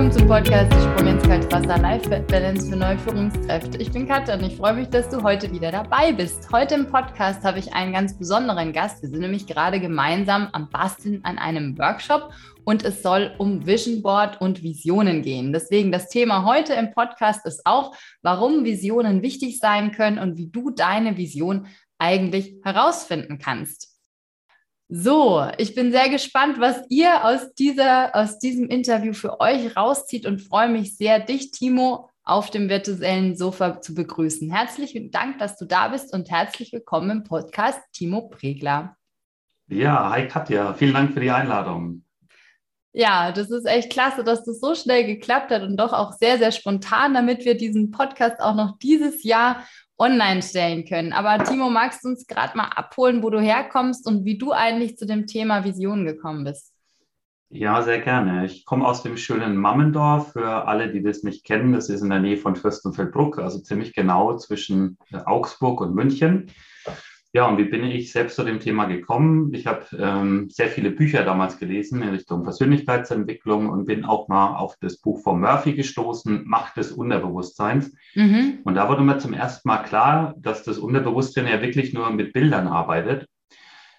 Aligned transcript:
willkommen 0.00 0.18
zum 0.18 0.28
Podcast 0.28 0.72
Die 0.72 0.80
Sprung 0.80 1.08
ins 1.08 1.22
Kaltwasser 1.24 1.76
Life 1.76 2.08
Balance 2.08 2.70
für 2.70 2.76
neue 2.76 2.98
Führungskräfte. 3.00 3.76
Ich 3.76 3.92
bin 3.92 4.08
Katja 4.08 4.34
und 4.34 4.42
ich 4.42 4.56
freue 4.56 4.72
mich, 4.72 4.88
dass 4.88 5.10
du 5.10 5.22
heute 5.22 5.52
wieder 5.52 5.70
dabei 5.70 6.10
bist. 6.10 6.50
Heute 6.50 6.76
im 6.76 6.86
Podcast 6.86 7.44
habe 7.44 7.58
ich 7.58 7.74
einen 7.74 7.92
ganz 7.92 8.16
besonderen 8.16 8.72
Gast. 8.72 9.02
Wir 9.02 9.10
sind 9.10 9.20
nämlich 9.20 9.46
gerade 9.46 9.78
gemeinsam 9.78 10.48
am 10.52 10.70
Basteln 10.70 11.20
an 11.24 11.36
einem 11.36 11.76
Workshop 11.76 12.32
und 12.64 12.82
es 12.82 13.02
soll 13.02 13.34
um 13.36 13.66
Vision 13.66 14.00
Board 14.00 14.40
und 14.40 14.62
Visionen 14.62 15.20
gehen. 15.20 15.52
Deswegen 15.52 15.92
das 15.92 16.08
Thema 16.08 16.46
heute 16.46 16.72
im 16.72 16.92
Podcast 16.92 17.44
ist 17.44 17.60
auch, 17.66 17.94
warum 18.22 18.64
Visionen 18.64 19.20
wichtig 19.20 19.58
sein 19.58 19.92
können 19.92 20.18
und 20.18 20.38
wie 20.38 20.46
du 20.46 20.70
deine 20.70 21.18
Vision 21.18 21.66
eigentlich 21.98 22.54
herausfinden 22.64 23.36
kannst. 23.36 23.89
So, 24.92 25.46
ich 25.56 25.76
bin 25.76 25.92
sehr 25.92 26.08
gespannt, 26.08 26.58
was 26.58 26.82
ihr 26.88 27.24
aus, 27.24 27.54
dieser, 27.54 28.12
aus 28.16 28.40
diesem 28.40 28.66
Interview 28.66 29.12
für 29.12 29.38
euch 29.38 29.76
rauszieht 29.76 30.26
und 30.26 30.42
freue 30.42 30.68
mich 30.68 30.96
sehr, 30.96 31.20
dich, 31.20 31.52
Timo, 31.52 32.10
auf 32.24 32.50
dem 32.50 32.68
virtuellen 32.68 33.36
Sofa 33.36 33.80
zu 33.80 33.94
begrüßen. 33.94 34.50
Herzlichen 34.50 35.12
Dank, 35.12 35.38
dass 35.38 35.56
du 35.56 35.64
da 35.64 35.86
bist 35.86 36.12
und 36.12 36.28
herzlich 36.28 36.72
willkommen 36.72 37.10
im 37.10 37.22
Podcast 37.22 37.78
Timo 37.92 38.30
Pregler. 38.30 38.96
Ja, 39.68 40.10
hi 40.10 40.26
Katja, 40.26 40.74
vielen 40.74 40.94
Dank 40.94 41.14
für 41.14 41.20
die 41.20 41.30
Einladung. 41.30 42.02
Ja, 42.92 43.30
das 43.30 43.48
ist 43.52 43.66
echt 43.66 43.92
klasse, 43.92 44.24
dass 44.24 44.42
das 44.42 44.58
so 44.58 44.74
schnell 44.74 45.06
geklappt 45.06 45.52
hat 45.52 45.62
und 45.62 45.76
doch 45.76 45.92
auch 45.92 46.14
sehr, 46.14 46.38
sehr 46.38 46.50
spontan, 46.50 47.14
damit 47.14 47.44
wir 47.44 47.56
diesen 47.56 47.92
Podcast 47.92 48.40
auch 48.40 48.56
noch 48.56 48.76
dieses 48.78 49.22
Jahr 49.22 49.64
online 50.00 50.42
stellen 50.42 50.84
können. 50.84 51.12
Aber 51.12 51.44
Timo, 51.44 51.70
magst 51.70 52.04
du 52.04 52.08
uns 52.08 52.26
gerade 52.26 52.56
mal 52.56 52.68
abholen, 52.74 53.22
wo 53.22 53.30
du 53.30 53.40
herkommst 53.40 54.06
und 54.06 54.24
wie 54.24 54.38
du 54.38 54.52
eigentlich 54.52 54.96
zu 54.96 55.06
dem 55.06 55.26
Thema 55.26 55.64
Vision 55.64 56.04
gekommen 56.04 56.44
bist? 56.44 56.72
Ja, 57.52 57.82
sehr 57.82 58.00
gerne. 58.00 58.46
Ich 58.46 58.64
komme 58.64 58.86
aus 58.86 59.02
dem 59.02 59.16
schönen 59.16 59.56
Mammendorf. 59.56 60.32
Für 60.32 60.68
alle, 60.68 60.92
die 60.92 61.02
das 61.02 61.24
nicht 61.24 61.44
kennen, 61.44 61.72
das 61.72 61.88
ist 61.88 62.00
in 62.00 62.10
der 62.10 62.20
Nähe 62.20 62.36
von 62.36 62.54
Fürstenfeldbruck, 62.54 63.38
also 63.40 63.58
ziemlich 63.58 63.92
genau 63.92 64.36
zwischen 64.36 64.98
Augsburg 65.26 65.80
und 65.80 65.94
München. 65.94 66.52
Ja, 67.32 67.46
und 67.46 67.58
wie 67.58 67.64
bin 67.64 67.84
ich 67.84 68.10
selbst 68.10 68.34
zu 68.34 68.42
dem 68.42 68.58
Thema 68.58 68.86
gekommen? 68.86 69.54
Ich 69.54 69.66
habe 69.66 69.84
ähm, 69.96 70.50
sehr 70.50 70.66
viele 70.66 70.90
Bücher 70.90 71.22
damals 71.22 71.58
gelesen 71.58 72.02
in 72.02 72.08
Richtung 72.08 72.42
Persönlichkeitsentwicklung 72.42 73.68
und 73.68 73.84
bin 73.86 74.04
auch 74.04 74.26
mal 74.26 74.56
auf 74.56 74.74
das 74.80 74.98
Buch 74.98 75.22
von 75.22 75.40
Murphy 75.40 75.74
gestoßen, 75.74 76.42
Macht 76.44 76.76
des 76.76 76.90
Unterbewusstseins. 76.90 77.94
Mhm. 78.16 78.58
Und 78.64 78.74
da 78.74 78.88
wurde 78.88 79.02
mir 79.02 79.18
zum 79.18 79.32
ersten 79.32 79.68
Mal 79.68 79.84
klar, 79.84 80.34
dass 80.38 80.64
das 80.64 80.78
Unterbewusstsein 80.78 81.46
ja 81.46 81.62
wirklich 81.62 81.94
nur 81.94 82.10
mit 82.10 82.32
Bildern 82.32 82.66
arbeitet. 82.66 83.28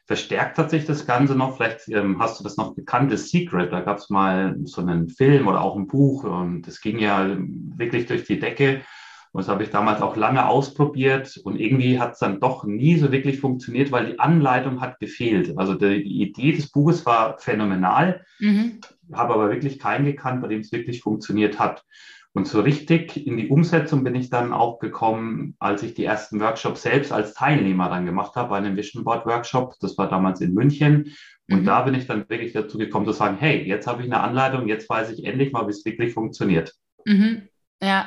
Verstärkt 0.08 0.58
hat 0.58 0.70
sich 0.70 0.84
das 0.84 1.08
Ganze 1.08 1.34
noch, 1.36 1.56
vielleicht 1.56 1.88
ähm, 1.88 2.20
hast 2.20 2.38
du 2.38 2.44
das 2.44 2.58
noch 2.58 2.76
bekannt, 2.76 3.14
das 3.14 3.30
Secret, 3.30 3.72
da 3.72 3.80
gab 3.80 4.00
es 4.00 4.09
mal 4.09 4.58
so 4.66 4.82
einen 4.82 5.08
Film 5.08 5.48
oder 5.48 5.62
auch 5.62 5.78
ein 5.78 5.88
Buch 5.88 6.26
und 6.26 6.64
das 6.64 6.82
ging 6.82 7.00
ja 7.00 7.38
wirklich 7.78 8.08
durch 8.08 8.26
die 8.26 8.40
Decke. 8.40 8.82
Und 9.34 9.40
das 9.40 9.48
habe 9.48 9.64
ich 9.64 9.70
damals 9.70 10.02
auch 10.02 10.18
lange 10.18 10.46
ausprobiert 10.46 11.40
und 11.44 11.58
irgendwie 11.58 12.00
hat 12.00 12.14
es 12.14 12.20
dann 12.20 12.42
doch 12.42 12.66
nie 12.66 12.98
so 12.98 13.14
wirklich 13.14 13.40
funktioniert, 13.40 13.92
weil 13.92 14.08
die 14.08 14.20
Anleitung 14.20 14.82
hat 14.82 15.00
gefehlt. 15.00 15.58
Also 15.58 15.74
die, 15.74 16.04
die 16.04 16.22
Idee 16.22 16.52
des 16.52 16.70
Buches 16.70 17.06
war 17.06 17.38
phänomenal, 17.40 18.26
mhm. 18.40 18.82
habe 19.14 19.34
aber 19.34 19.50
wirklich 19.50 19.80
keinen 19.80 20.06
gekannt, 20.06 20.42
bei 20.42 20.50
dem 20.50 20.59
es 20.59 20.74
wirklich 20.74 21.02
funktioniert 21.02 21.59
hat. 21.59 21.86
Und 22.34 22.48
so 22.48 22.62
richtig 22.62 23.28
in 23.28 23.38
die 23.38 23.50
Umsetzung 23.50 24.04
bin 24.04 24.16
ich 24.16 24.30
dann 24.30 24.54
auch 24.54 24.80
gekommen, 24.80 25.56
als 25.59 25.84
ich 25.84 25.94
die 25.94 26.06
ersten 26.06 26.40
Workshops 26.40 26.82
selbst 26.82 27.12
als 27.12 27.34
Teilnehmer 27.34 27.90
dann 27.90 28.06
gemacht 28.06 28.36
habe, 28.36 28.50
bei 28.50 28.58
einem 28.58 28.78
Vision 28.78 29.04
Board 29.04 29.26
Workshop. 29.26 29.76
Das 29.82 29.98
war 29.98 30.09
damals 30.09 30.40
in 30.40 30.54
München. 30.54 31.14
Und 31.50 31.62
mhm. 31.62 31.66
da 31.66 31.82
bin 31.82 31.94
ich 31.94 32.08
dann 32.08 32.30
wirklich 32.30 32.54
dazu 32.54 32.78
gekommen 32.78 33.06
zu 33.06 33.12
sagen, 33.12 33.38
hey, 33.38 33.64
jetzt 33.68 33.88
habe 33.88 34.02
ich 34.02 34.08
eine 34.08 34.22
Anleitung, 34.22 34.68
jetzt 34.68 34.90
weiß 34.90 35.12
ich 35.12 35.26
endlich 35.26 35.52
mal, 35.52 35.68
wie 35.68 35.72
es 35.72 35.84
wirklich 35.84 36.14
funktioniert. 36.14 36.74
Mhm. 37.06 37.50
Ja, 37.81 38.06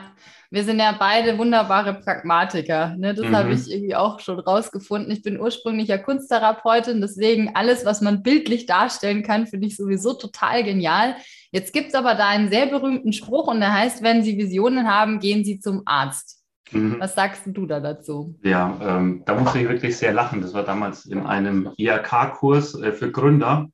wir 0.54 0.62
sind 0.62 0.78
ja 0.78 0.94
beide 0.96 1.36
wunderbare 1.36 1.94
Pragmatiker. 1.94 2.94
Ne? 2.96 3.12
Das 3.12 3.26
mhm. 3.26 3.36
habe 3.36 3.52
ich 3.52 3.68
irgendwie 3.68 3.96
auch 3.96 4.20
schon 4.20 4.38
rausgefunden. 4.38 5.10
Ich 5.10 5.22
bin 5.22 5.40
ursprünglich 5.40 5.88
ja 5.88 5.98
Kunsttherapeutin, 5.98 7.00
deswegen 7.00 7.56
alles, 7.56 7.84
was 7.84 8.00
man 8.00 8.22
bildlich 8.22 8.66
darstellen 8.66 9.24
kann, 9.24 9.48
finde 9.48 9.66
ich 9.66 9.76
sowieso 9.76 10.14
total 10.14 10.62
genial. 10.62 11.16
Jetzt 11.50 11.72
gibt 11.72 11.88
es 11.88 11.94
aber 11.94 12.14
da 12.14 12.28
einen 12.28 12.50
sehr 12.50 12.66
berühmten 12.66 13.12
Spruch 13.12 13.48
und 13.48 13.58
der 13.58 13.72
heißt, 13.72 14.04
wenn 14.04 14.22
Sie 14.22 14.38
Visionen 14.38 14.88
haben, 14.88 15.18
gehen 15.18 15.44
Sie 15.44 15.58
zum 15.58 15.82
Arzt. 15.86 16.44
Mhm. 16.70 16.96
Was 17.00 17.16
sagst 17.16 17.42
du 17.46 17.66
da 17.66 17.80
dazu? 17.80 18.38
Ja, 18.44 18.78
ähm, 18.80 19.22
da 19.26 19.34
musste 19.34 19.58
ich 19.58 19.68
wirklich 19.68 19.96
sehr 19.96 20.12
lachen. 20.12 20.40
Das 20.40 20.54
war 20.54 20.62
damals 20.62 21.04
in 21.04 21.26
einem 21.26 21.70
IHK-Kurs 21.76 22.80
äh, 22.80 22.92
für 22.92 23.10
Gründer. 23.10 23.68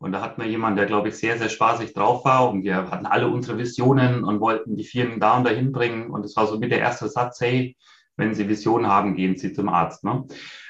Und 0.00 0.12
da 0.12 0.22
hatten 0.22 0.40
wir 0.40 0.48
jemanden, 0.48 0.78
der, 0.78 0.86
glaube 0.86 1.10
ich, 1.10 1.16
sehr, 1.16 1.36
sehr 1.36 1.50
spaßig 1.50 1.92
drauf 1.92 2.24
war. 2.24 2.50
Und 2.50 2.64
wir 2.64 2.90
hatten 2.90 3.04
alle 3.04 3.28
unsere 3.28 3.58
Visionen 3.58 4.24
und 4.24 4.40
wollten 4.40 4.74
die 4.74 4.84
Firmen 4.84 5.20
da 5.20 5.36
und 5.36 5.44
dahin 5.44 5.72
bringen. 5.72 6.10
Und 6.10 6.24
es 6.24 6.34
war 6.36 6.46
so 6.46 6.58
mit 6.58 6.72
der 6.72 6.78
erste 6.78 7.08
Satz, 7.08 7.38
hey, 7.40 7.76
wenn 8.16 8.34
Sie 8.34 8.48
Visionen 8.48 8.86
haben, 8.86 9.14
gehen 9.14 9.36
Sie 9.36 9.52
zum 9.52 9.68
Arzt. 9.68 10.02
Ne? 10.02 10.24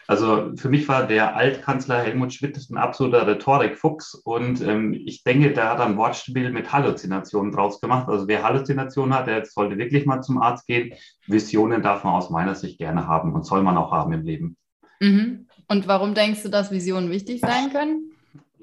Also 0.09 0.51
für 0.57 0.69
mich 0.69 0.89
war 0.89 1.07
der 1.07 1.37
Altkanzler 1.37 2.03
Helmut 2.03 2.33
Schmidt 2.33 2.59
ein 2.69 2.77
absoluter 2.77 3.25
Rhetorikfuchs. 3.29 4.15
Und 4.15 4.61
ähm, 4.63 4.95
ich 4.95 5.23
denke, 5.23 5.53
der 5.53 5.71
hat 5.71 5.81
ein 5.81 5.97
Wortspiel 5.97 6.51
mit 6.51 6.73
Halluzinationen 6.73 7.53
draus 7.53 7.81
gemacht. 7.81 8.09
Also 8.09 8.27
wer 8.27 8.43
Halluzinationen 8.43 9.15
hat, 9.15 9.29
der 9.29 9.47
sollte 9.47 9.79
wirklich 9.79 10.07
mal 10.07 10.23
zum 10.23 10.43
Arzt 10.43 10.67
gehen. 10.67 10.93
Visionen 11.29 11.83
darf 11.83 12.03
man 12.03 12.15
aus 12.15 12.31
meiner 12.31 12.57
Sicht 12.57 12.79
gerne 12.79 13.07
haben 13.07 13.33
und 13.33 13.47
soll 13.47 13.63
man 13.63 13.77
auch 13.77 13.93
haben 13.93 14.13
im 14.13 14.23
Leben. 14.23 14.57
Mhm. 14.99 15.47
Und 15.69 15.87
warum 15.87 16.15
denkst 16.15 16.43
du, 16.43 16.49
dass 16.49 16.73
Visionen 16.73 17.13
wichtig 17.13 17.41
sein 17.41 17.71
können? 17.71 18.10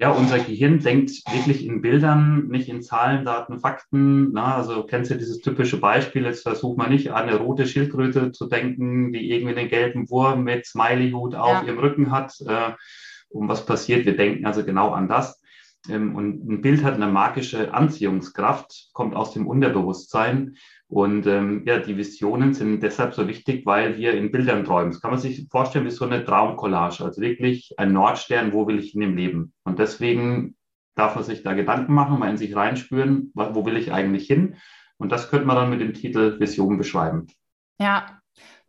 Ja, 0.00 0.12
unser 0.12 0.38
Gehirn 0.38 0.78
denkt 0.78 1.10
wirklich 1.28 1.66
in 1.66 1.82
Bildern, 1.82 2.46
nicht 2.46 2.68
in 2.68 2.82
Zahlen, 2.82 3.24
Daten, 3.24 3.58
Fakten. 3.58 4.30
Na, 4.32 4.54
also 4.54 4.84
kennst 4.84 5.10
du 5.10 5.16
dieses 5.16 5.40
typische 5.40 5.80
Beispiel, 5.80 6.24
jetzt 6.24 6.44
versuch 6.44 6.76
mal 6.76 6.88
nicht 6.88 7.10
an 7.10 7.28
eine 7.28 7.36
rote 7.36 7.66
Schildkröte 7.66 8.30
zu 8.30 8.46
denken, 8.46 9.12
die 9.12 9.28
irgendwie 9.28 9.56
einen 9.56 9.68
gelben 9.68 10.08
Wurm 10.08 10.44
mit 10.44 10.66
Smiley-Hut 10.66 11.34
auf 11.34 11.62
ja. 11.62 11.64
ihrem 11.64 11.80
Rücken 11.80 12.12
hat. 12.12 12.32
Äh, 12.46 12.74
um 13.28 13.48
was 13.48 13.66
passiert? 13.66 14.06
Wir 14.06 14.16
denken 14.16 14.46
also 14.46 14.64
genau 14.64 14.90
an 14.90 15.08
das. 15.08 15.42
Ähm, 15.88 16.14
und 16.14 16.48
ein 16.48 16.60
Bild 16.60 16.82
hat 16.84 16.94
eine 16.94 17.06
magische 17.06 17.72
Anziehungskraft, 17.72 18.90
kommt 18.92 19.14
aus 19.14 19.32
dem 19.32 19.46
Unterbewusstsein. 19.46 20.56
Und 20.88 21.26
ähm, 21.26 21.62
ja, 21.66 21.78
die 21.78 21.96
Visionen 21.96 22.54
sind 22.54 22.82
deshalb 22.82 23.14
so 23.14 23.28
wichtig, 23.28 23.66
weil 23.66 23.96
wir 23.96 24.14
in 24.14 24.32
Bildern 24.32 24.64
träumen. 24.64 24.92
Das 24.92 25.00
kann 25.00 25.10
man 25.10 25.20
sich 25.20 25.46
vorstellen 25.50 25.84
wie 25.84 25.90
so 25.90 26.06
eine 26.06 26.24
Traumcollage, 26.24 27.04
also 27.04 27.20
wirklich 27.20 27.74
ein 27.78 27.92
Nordstern, 27.92 28.52
wo 28.52 28.66
will 28.66 28.78
ich 28.78 28.94
in 28.94 29.02
dem 29.02 29.16
Leben? 29.16 29.52
Und 29.64 29.78
deswegen 29.78 30.56
darf 30.94 31.14
man 31.14 31.24
sich 31.24 31.42
da 31.42 31.52
Gedanken 31.52 31.92
machen, 31.92 32.18
mal 32.18 32.30
in 32.30 32.36
sich 32.38 32.56
reinspüren, 32.56 33.30
wo 33.34 33.64
will 33.66 33.76
ich 33.76 33.92
eigentlich 33.92 34.26
hin? 34.26 34.56
Und 34.96 35.12
das 35.12 35.30
könnte 35.30 35.46
man 35.46 35.56
dann 35.56 35.70
mit 35.70 35.80
dem 35.80 35.94
Titel 35.94 36.40
Vision 36.40 36.76
beschreiben. 36.76 37.28
Ja, 37.78 38.18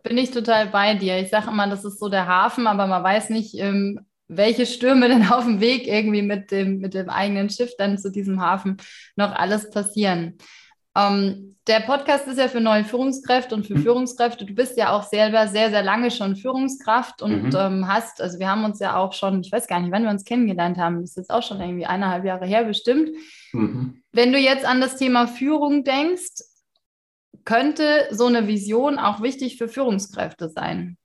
bin 0.03 0.17
ich 0.17 0.31
total 0.31 0.67
bei 0.67 0.95
dir. 0.95 1.19
Ich 1.19 1.29
sage 1.29 1.49
immer, 1.49 1.67
das 1.67 1.83
ist 1.85 1.99
so 1.99 2.07
der 2.07 2.27
Hafen, 2.27 2.67
aber 2.67 2.85
man 2.85 3.03
weiß 3.03 3.31
nicht, 3.31 3.55
ähm, 3.55 3.99
welche 4.29 4.65
Stürme 4.65 5.09
denn 5.09 5.27
auf 5.27 5.43
dem 5.43 5.59
Weg 5.59 5.87
irgendwie 5.87 6.21
mit 6.21 6.51
dem, 6.51 6.79
mit 6.79 6.93
dem 6.93 7.09
eigenen 7.09 7.49
Schiff 7.49 7.71
dann 7.77 7.97
zu 7.97 8.09
diesem 8.11 8.41
Hafen 8.41 8.77
noch 9.17 9.33
alles 9.33 9.69
passieren. 9.69 10.37
Ähm, 10.95 11.57
der 11.67 11.81
Podcast 11.81 12.27
ist 12.27 12.39
ja 12.39 12.47
für 12.47 12.61
neue 12.61 12.83
Führungskräfte 12.83 13.53
und 13.53 13.67
für 13.67 13.75
mhm. 13.75 13.83
Führungskräfte. 13.83 14.45
Du 14.45 14.55
bist 14.55 14.75
ja 14.75 14.91
auch 14.91 15.03
selber 15.03 15.47
sehr, 15.47 15.69
sehr 15.69 15.83
lange 15.83 16.09
schon 16.09 16.35
Führungskraft 16.35 17.21
und 17.21 17.49
mhm. 17.49 17.55
ähm, 17.55 17.87
hast, 17.87 18.21
also 18.21 18.39
wir 18.39 18.49
haben 18.49 18.63
uns 18.63 18.79
ja 18.79 18.95
auch 18.95 19.13
schon, 19.13 19.41
ich 19.41 19.51
weiß 19.51 19.67
gar 19.67 19.79
nicht, 19.79 19.91
wann 19.91 20.03
wir 20.03 20.09
uns 20.09 20.25
kennengelernt 20.25 20.77
haben, 20.77 21.01
das 21.01 21.11
ist 21.11 21.17
jetzt 21.17 21.29
auch 21.29 21.43
schon 21.43 21.61
irgendwie 21.61 21.85
eineinhalb 21.85 22.25
Jahre 22.25 22.45
her 22.45 22.63
bestimmt. 22.63 23.09
Mhm. 23.53 24.01
Wenn 24.11 24.31
du 24.31 24.39
jetzt 24.39 24.65
an 24.65 24.81
das 24.81 24.97
Thema 24.97 25.27
Führung 25.27 25.83
denkst, 25.83 26.43
könnte 27.45 28.07
so 28.11 28.25
eine 28.25 28.47
Vision 28.47 28.97
auch 28.97 29.21
wichtig 29.21 29.57
für 29.57 29.67
Führungskräfte 29.67 30.49
sein? 30.49 30.97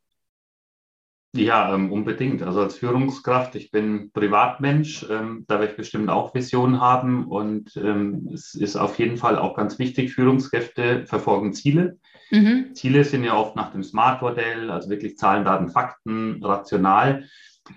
Ja, 1.37 1.75
ähm, 1.75 1.91
unbedingt. 1.91 2.43
Also 2.43 2.61
als 2.61 2.79
Führungskraft, 2.79 3.57
ich 3.57 3.73
bin 3.73 4.13
Privatmensch, 4.13 5.05
ähm, 5.11 5.45
da 5.49 5.59
werde 5.59 5.73
ich 5.73 5.77
bestimmt 5.77 6.09
auch 6.09 6.33
Visionen 6.33 6.81
haben 6.81 7.27
und 7.27 7.77
ähm, 7.77 8.31
es 8.33 8.55
ist 8.55 8.77
auf 8.77 8.99
jeden 9.01 9.17
Fall 9.17 9.37
auch 9.37 9.57
ganz 9.57 9.81
wichtig, 9.81 10.15
Führungskräfte 10.15 11.05
verfolgen 11.07 11.53
Ziele. 11.53 11.99
Mhm. 12.31 12.75
Ziele 12.75 13.03
sind 13.03 13.25
ja 13.25 13.37
oft 13.37 13.57
nach 13.57 13.73
dem 13.73 13.83
Smart-Modell, 13.83 14.71
also 14.71 14.89
wirklich 14.89 15.19
Zahlen, 15.19 15.45
Daten, 15.45 15.69
Fakten, 15.71 16.43
rational. 16.43 17.25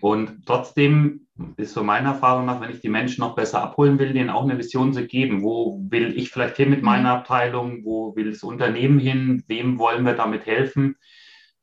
Und 0.02 0.46
trotzdem 0.46 1.28
ist 1.56 1.74
so 1.74 1.84
meine 1.84 2.10
Erfahrung 2.10 2.46
nach, 2.46 2.62
wenn 2.62 2.72
ich 2.72 2.82
die 2.82 2.90
Menschen 2.90 3.22
noch 3.22 3.36
besser 3.36 3.64
abholen 3.64 3.98
will, 3.98 4.14
denen 4.14 4.30
auch 4.30 4.44
eine 4.44 4.58
Vision 4.58 4.94
zu 4.94 5.08
geben. 5.08 5.42
Wo 5.42 5.80
will 5.90 6.16
ich 6.16 6.30
vielleicht 6.30 6.58
hin 6.58 6.70
mit 6.70 6.84
meiner 6.84 7.10
mhm. 7.10 7.20
Abteilung? 7.20 7.86
Wo 7.86 8.16
will 8.16 8.30
das 8.30 8.44
Unternehmen 8.44 9.00
hin? 9.00 9.44
Wem 9.48 9.80
wollen 9.80 10.06
wir 10.06 10.14
damit 10.14 10.46
helfen? 10.46 10.96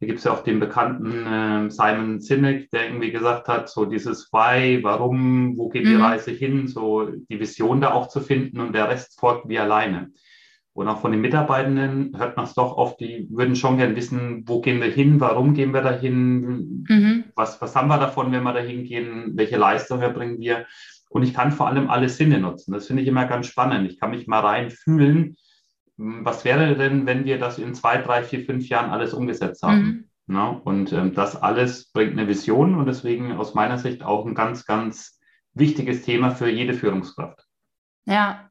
Da 0.04 0.06
gibt 0.06 0.18
es 0.18 0.26
ja 0.26 0.32
auch 0.32 0.44
den 0.44 0.60
bekannten 0.60 1.26
äh, 1.26 1.70
Simon 1.70 2.20
Sinek, 2.20 2.70
der 2.72 2.88
irgendwie 2.88 3.10
gesagt 3.10 3.48
hat, 3.48 3.70
so 3.70 3.86
dieses 3.86 4.30
Why, 4.34 4.82
warum, 4.82 5.56
wo 5.56 5.70
geht 5.70 5.86
die 5.86 5.94
mhm. 5.94 6.02
Reise 6.02 6.30
hin, 6.30 6.68
so 6.68 7.06
die 7.06 7.40
Vision 7.40 7.80
da 7.80 7.94
auch 7.94 8.08
zu 8.08 8.20
finden 8.20 8.60
und 8.60 8.74
der 8.74 8.90
Rest 8.90 9.18
folgt 9.18 9.48
wie 9.48 9.58
alleine. 9.58 10.10
Und 10.74 10.88
auch 10.88 11.00
von 11.00 11.10
den 11.10 11.22
Mitarbeitenden 11.22 12.12
hört 12.18 12.36
man 12.36 12.44
es 12.44 12.52
doch 12.52 12.76
oft, 12.76 13.00
die 13.00 13.26
würden 13.30 13.56
schon 13.56 13.78
gern 13.78 13.96
wissen, 13.96 14.42
wo 14.46 14.60
gehen 14.60 14.82
wir 14.82 14.90
hin, 14.90 15.20
warum 15.20 15.54
gehen 15.54 15.72
wir 15.72 15.80
dahin, 15.80 16.84
mhm. 16.86 17.24
was, 17.34 17.58
was 17.62 17.74
haben 17.74 17.88
wir 17.88 17.98
davon, 17.98 18.30
wenn 18.30 18.42
wir 18.42 18.52
da 18.52 18.60
hingehen, 18.60 19.32
welche 19.36 19.56
Leistung 19.56 20.02
erbringen 20.02 20.38
wir. 20.38 20.66
Und 21.08 21.22
ich 21.22 21.32
kann 21.32 21.50
vor 21.50 21.68
allem 21.68 21.88
alle 21.88 22.10
Sinne 22.10 22.40
nutzen. 22.40 22.72
Das 22.72 22.88
finde 22.88 23.00
ich 23.00 23.08
immer 23.08 23.24
ganz 23.24 23.46
spannend. 23.46 23.90
Ich 23.90 23.98
kann 23.98 24.10
mich 24.10 24.26
mal 24.26 24.40
rein 24.40 24.70
fühlen. 24.70 25.16
Hm, 25.16 25.36
was 25.96 26.44
wäre 26.44 26.74
denn, 26.76 27.06
wenn 27.06 27.24
wir 27.24 27.38
das 27.38 27.58
in 27.58 27.74
zwei, 27.74 27.98
drei, 27.98 28.22
vier, 28.22 28.44
fünf 28.44 28.68
Jahren 28.68 28.90
alles 28.90 29.14
umgesetzt 29.14 29.62
haben? 29.62 30.08
Mhm. 30.26 30.34
Ja, 30.34 30.48
und 30.48 30.92
ähm, 30.92 31.14
das 31.14 31.36
alles 31.36 31.90
bringt 31.92 32.12
eine 32.12 32.26
Vision 32.26 32.76
und 32.76 32.86
deswegen 32.86 33.32
aus 33.32 33.54
meiner 33.54 33.78
Sicht 33.78 34.02
auch 34.02 34.24
ein 34.24 34.34
ganz, 34.34 34.64
ganz 34.64 35.20
wichtiges 35.52 36.02
Thema 36.02 36.30
für 36.30 36.48
jede 36.48 36.74
Führungskraft. 36.74 37.44
Ja, 38.06 38.50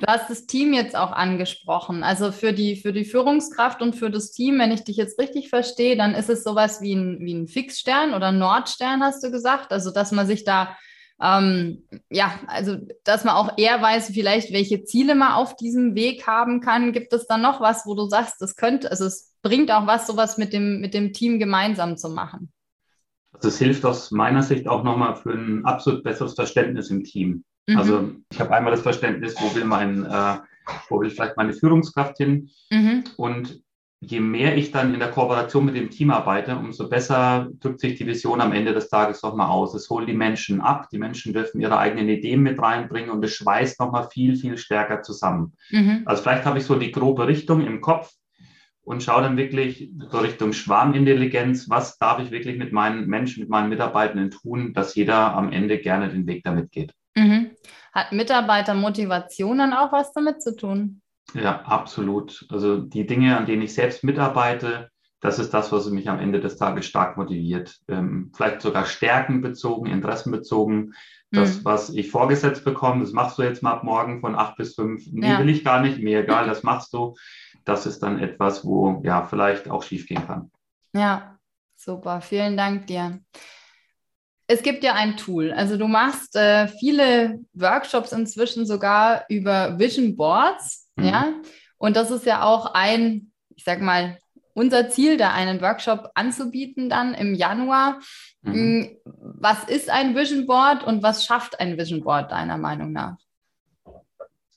Du 0.00 0.06
hast 0.06 0.28
das 0.28 0.46
Team 0.46 0.74
jetzt 0.74 0.94
auch 0.94 1.12
angesprochen. 1.12 2.02
Also 2.02 2.30
für 2.30 2.52
die, 2.52 2.76
für 2.76 2.92
die 2.92 3.04
Führungskraft 3.04 3.80
und 3.80 3.96
für 3.96 4.10
das 4.10 4.30
Team, 4.30 4.58
wenn 4.58 4.70
ich 4.70 4.84
dich 4.84 4.96
jetzt 4.96 5.18
richtig 5.18 5.48
verstehe, 5.48 5.96
dann 5.96 6.14
ist 6.14 6.28
es 6.28 6.44
sowas 6.44 6.82
wie 6.82 6.94
ein, 6.94 7.20
wie 7.20 7.32
ein 7.32 7.48
Fixstern 7.48 8.12
oder 8.12 8.30
Nordstern, 8.32 9.02
hast 9.02 9.24
du 9.24 9.30
gesagt. 9.30 9.72
Also 9.72 9.90
dass 9.90 10.12
man 10.12 10.26
sich 10.26 10.44
da, 10.44 10.76
ähm, 11.20 11.84
ja, 12.10 12.38
also 12.46 12.76
dass 13.04 13.24
man 13.24 13.34
auch 13.34 13.56
eher 13.56 13.80
weiß, 13.80 14.10
vielleicht 14.12 14.52
welche 14.52 14.84
Ziele 14.84 15.14
man 15.14 15.32
auf 15.32 15.56
diesem 15.56 15.94
Weg 15.94 16.26
haben 16.26 16.60
kann. 16.60 16.92
Gibt 16.92 17.12
es 17.12 17.26
da 17.26 17.38
noch 17.38 17.60
was, 17.60 17.86
wo 17.86 17.94
du 17.94 18.06
sagst, 18.06 18.40
das 18.40 18.56
könnte, 18.56 18.90
also 18.90 19.06
es 19.06 19.34
bringt 19.42 19.70
auch 19.70 19.86
was, 19.86 20.06
sowas 20.06 20.36
mit 20.36 20.52
dem, 20.52 20.80
mit 20.80 20.92
dem 20.92 21.12
Team 21.12 21.38
gemeinsam 21.38 21.96
zu 21.96 22.10
machen? 22.10 22.52
Also 23.32 23.48
es 23.48 23.58
hilft 23.58 23.84
aus 23.84 24.10
meiner 24.10 24.42
Sicht 24.42 24.68
auch 24.68 24.82
nochmal 24.82 25.16
für 25.16 25.32
ein 25.32 25.64
absolut 25.64 26.02
besseres 26.02 26.34
Verständnis 26.34 26.90
im 26.90 27.04
Team. 27.04 27.44
Mhm. 27.66 27.78
Also 27.78 28.12
ich 28.30 28.40
habe 28.40 28.54
einmal 28.54 28.72
das 28.72 28.82
Verständnis, 28.82 29.34
wo 29.40 29.54
will 29.54 29.64
mein, 29.64 30.04
äh, 30.04 30.36
wo 30.88 31.00
will 31.00 31.10
vielleicht 31.10 31.36
meine 31.36 31.52
Führungskraft 31.52 32.16
hin? 32.18 32.50
Mhm. 32.70 33.04
Und 33.16 33.62
je 34.00 34.20
mehr 34.20 34.56
ich 34.56 34.72
dann 34.72 34.92
in 34.92 35.00
der 35.00 35.10
Kooperation 35.10 35.64
mit 35.64 35.74
dem 35.74 35.90
Team 35.90 36.10
arbeite, 36.10 36.56
umso 36.56 36.88
besser 36.88 37.48
drückt 37.60 37.80
sich 37.80 37.96
die 37.96 38.06
Vision 38.06 38.40
am 38.40 38.52
Ende 38.52 38.74
des 38.74 38.88
Tages 38.88 39.22
nochmal 39.22 39.48
aus. 39.48 39.74
Es 39.74 39.88
holt 39.88 40.08
die 40.08 40.14
Menschen 40.14 40.60
ab, 40.60 40.88
die 40.92 40.98
Menschen 40.98 41.32
dürfen 41.32 41.60
ihre 41.60 41.78
eigenen 41.78 42.08
Ideen 42.08 42.42
mit 42.42 42.60
reinbringen 42.60 43.10
und 43.10 43.24
es 43.24 43.34
schweißt 43.34 43.80
nochmal 43.80 44.08
viel, 44.10 44.36
viel 44.36 44.58
stärker 44.58 45.02
zusammen. 45.02 45.54
Mhm. 45.70 46.02
Also 46.04 46.22
vielleicht 46.22 46.44
habe 46.44 46.58
ich 46.58 46.64
so 46.64 46.76
die 46.76 46.92
grobe 46.92 47.26
Richtung 47.26 47.66
im 47.66 47.80
Kopf 47.80 48.12
und 48.82 49.02
schaue 49.02 49.22
dann 49.22 49.36
wirklich 49.36 49.90
so 50.10 50.18
Richtung 50.18 50.52
Schwarmintelligenz, 50.52 51.68
was 51.68 51.98
darf 51.98 52.20
ich 52.20 52.30
wirklich 52.30 52.58
mit 52.58 52.72
meinen 52.72 53.06
Menschen, 53.06 53.40
mit 53.40 53.50
meinen 53.50 53.70
Mitarbeitenden 53.70 54.30
tun, 54.30 54.74
dass 54.74 54.94
jeder 54.94 55.34
am 55.34 55.50
Ende 55.50 55.78
gerne 55.78 56.10
den 56.10 56.26
Weg 56.26 56.44
damit 56.44 56.70
geht. 56.70 56.92
Mhm. 57.16 57.50
Hat 57.92 58.12
Mitarbeitermotivation 58.12 59.58
dann 59.58 59.72
auch 59.72 59.90
was 59.90 60.12
damit 60.12 60.42
zu 60.42 60.54
tun? 60.54 61.00
Ja, 61.34 61.62
absolut. 61.62 62.46
Also 62.50 62.78
die 62.78 63.06
Dinge, 63.06 63.36
an 63.36 63.46
denen 63.46 63.62
ich 63.62 63.74
selbst 63.74 64.04
mitarbeite, 64.04 64.90
das 65.20 65.38
ist 65.38 65.52
das, 65.52 65.72
was 65.72 65.90
mich 65.90 66.08
am 66.08 66.20
Ende 66.20 66.40
des 66.40 66.56
Tages 66.56 66.86
stark 66.86 67.16
motiviert. 67.16 67.78
Ähm, 67.88 68.30
vielleicht 68.34 68.60
sogar 68.60 68.84
stärkenbezogen, 68.84 69.90
interessenbezogen. 69.90 70.94
Das, 71.32 71.58
mhm. 71.58 71.64
was 71.64 71.90
ich 71.90 72.10
vorgesetzt 72.10 72.64
bekomme, 72.64 73.00
das 73.00 73.12
machst 73.12 73.38
du 73.38 73.42
jetzt 73.42 73.62
mal 73.62 73.72
ab 73.72 73.84
morgen 73.84 74.20
von 74.20 74.36
acht 74.36 74.56
bis 74.56 74.74
fünf. 74.74 75.04
Nee, 75.10 75.30
ja. 75.30 75.38
will 75.40 75.48
ich 75.48 75.64
gar 75.64 75.80
nicht, 75.80 75.98
mir 75.98 76.20
egal, 76.20 76.46
das 76.48 76.62
machst 76.62 76.92
du. 76.92 77.14
Das 77.64 77.86
ist 77.86 78.02
dann 78.02 78.20
etwas, 78.20 78.64
wo 78.64 79.00
ja 79.04 79.24
vielleicht 79.24 79.68
auch 79.68 79.82
schief 79.82 80.06
gehen 80.06 80.24
kann. 80.26 80.50
Ja, 80.94 81.38
super. 81.74 82.20
Vielen 82.20 82.56
Dank 82.56 82.86
dir 82.86 83.20
es 84.48 84.62
gibt 84.62 84.84
ja 84.84 84.94
ein 84.94 85.16
Tool. 85.16 85.52
Also 85.52 85.76
du 85.76 85.88
machst 85.88 86.36
äh, 86.36 86.68
viele 86.68 87.40
Workshops 87.54 88.12
inzwischen 88.12 88.66
sogar 88.66 89.24
über 89.28 89.78
Vision 89.78 90.16
Boards, 90.16 90.85
mhm. 90.96 91.04
ja. 91.04 91.32
Und 91.78 91.96
das 91.96 92.10
ist 92.10 92.26
ja 92.26 92.42
auch 92.42 92.74
ein, 92.74 93.32
ich 93.54 93.64
sag 93.64 93.80
mal, 93.80 94.18
unser 94.54 94.88
Ziel, 94.88 95.18
da 95.18 95.32
einen 95.32 95.60
Workshop 95.60 96.10
anzubieten 96.14 96.88
dann 96.88 97.12
im 97.12 97.34
Januar. 97.34 98.00
Mhm. 98.42 98.54
Hm, 98.54 98.96
was 99.04 99.64
ist 99.64 99.90
ein 99.90 100.16
Vision 100.16 100.46
Board 100.46 100.82
und 100.82 101.02
was 101.02 101.26
schafft 101.26 101.60
ein 101.60 101.76
Vision 101.76 102.02
Board 102.02 102.32
deiner 102.32 102.56
Meinung 102.56 102.92
nach? 102.92 103.16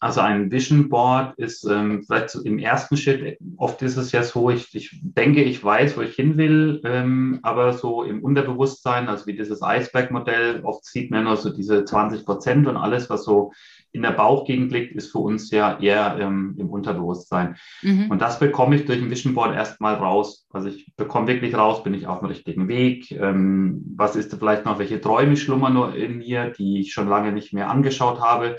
Also 0.02 0.22
ein 0.22 0.50
Vision 0.50 0.88
Board 0.88 1.38
ist 1.38 1.66
ähm, 1.66 2.04
vielleicht 2.04 2.30
so 2.30 2.42
im 2.42 2.58
ersten 2.58 2.96
Schritt, 2.96 3.38
oft 3.58 3.82
ist 3.82 3.98
es 3.98 4.14
ja 4.14 4.24
so, 4.24 4.50
ich, 4.50 4.74
ich 4.74 4.98
denke, 5.02 5.44
ich 5.44 5.62
weiß, 5.62 5.98
wo 5.98 6.02
ich 6.02 6.16
hin 6.16 6.38
will, 6.38 6.82
ähm, 6.86 7.40
aber 7.44 7.74
so 7.74 8.04
im 8.04 8.24
Unterbewusstsein, 8.24 9.10
also 9.10 9.26
wie 9.26 9.36
dieses 9.36 9.62
Eisbergmodell, 9.62 10.62
oft 10.64 10.86
sieht 10.86 11.12
man 11.12 11.26
nur 11.26 11.36
so 11.36 11.50
diese 11.50 11.84
20 11.84 12.26
Prozent 12.26 12.68
und 12.68 12.78
alles, 12.78 13.10
was 13.10 13.26
so 13.26 13.52
in 13.92 14.04
der 14.04 14.12
Bauchgegend 14.12 14.72
liegt, 14.72 14.96
ist 14.96 15.12
für 15.12 15.18
uns 15.18 15.52
ja 15.52 15.80
eher 15.80 16.18
ähm, 16.20 16.56
im 16.58 16.70
Unterbewusstsein. 16.70 17.58
Mhm. 17.82 18.10
Und 18.10 18.22
das 18.22 18.40
bekomme 18.40 18.76
ich 18.76 18.86
durch 18.86 19.02
ein 19.02 19.10
Vision 19.10 19.34
Board 19.34 19.56
erstmal 19.56 19.96
raus. 19.96 20.48
Also 20.52 20.70
ich 20.70 20.94
bekomme 20.96 21.28
wirklich 21.28 21.56
raus, 21.56 21.84
bin 21.84 21.94
ich 21.96 22.08
auf 22.08 22.20
dem 22.20 22.28
richtigen 22.28 22.68
Weg? 22.68 23.12
Ähm, 23.12 23.84
was 23.98 24.16
ist 24.16 24.32
da 24.32 24.38
vielleicht 24.38 24.64
noch, 24.64 24.80
welche 24.80 25.02
Träume 25.02 25.36
schlummern 25.36 25.74
nur 25.74 25.96
in 25.96 26.20
mir, 26.20 26.52
die 26.52 26.82
ich 26.82 26.94
schon 26.94 27.10
lange 27.10 27.32
nicht 27.32 27.52
mehr 27.52 27.70
angeschaut 27.70 28.22
habe? 28.22 28.58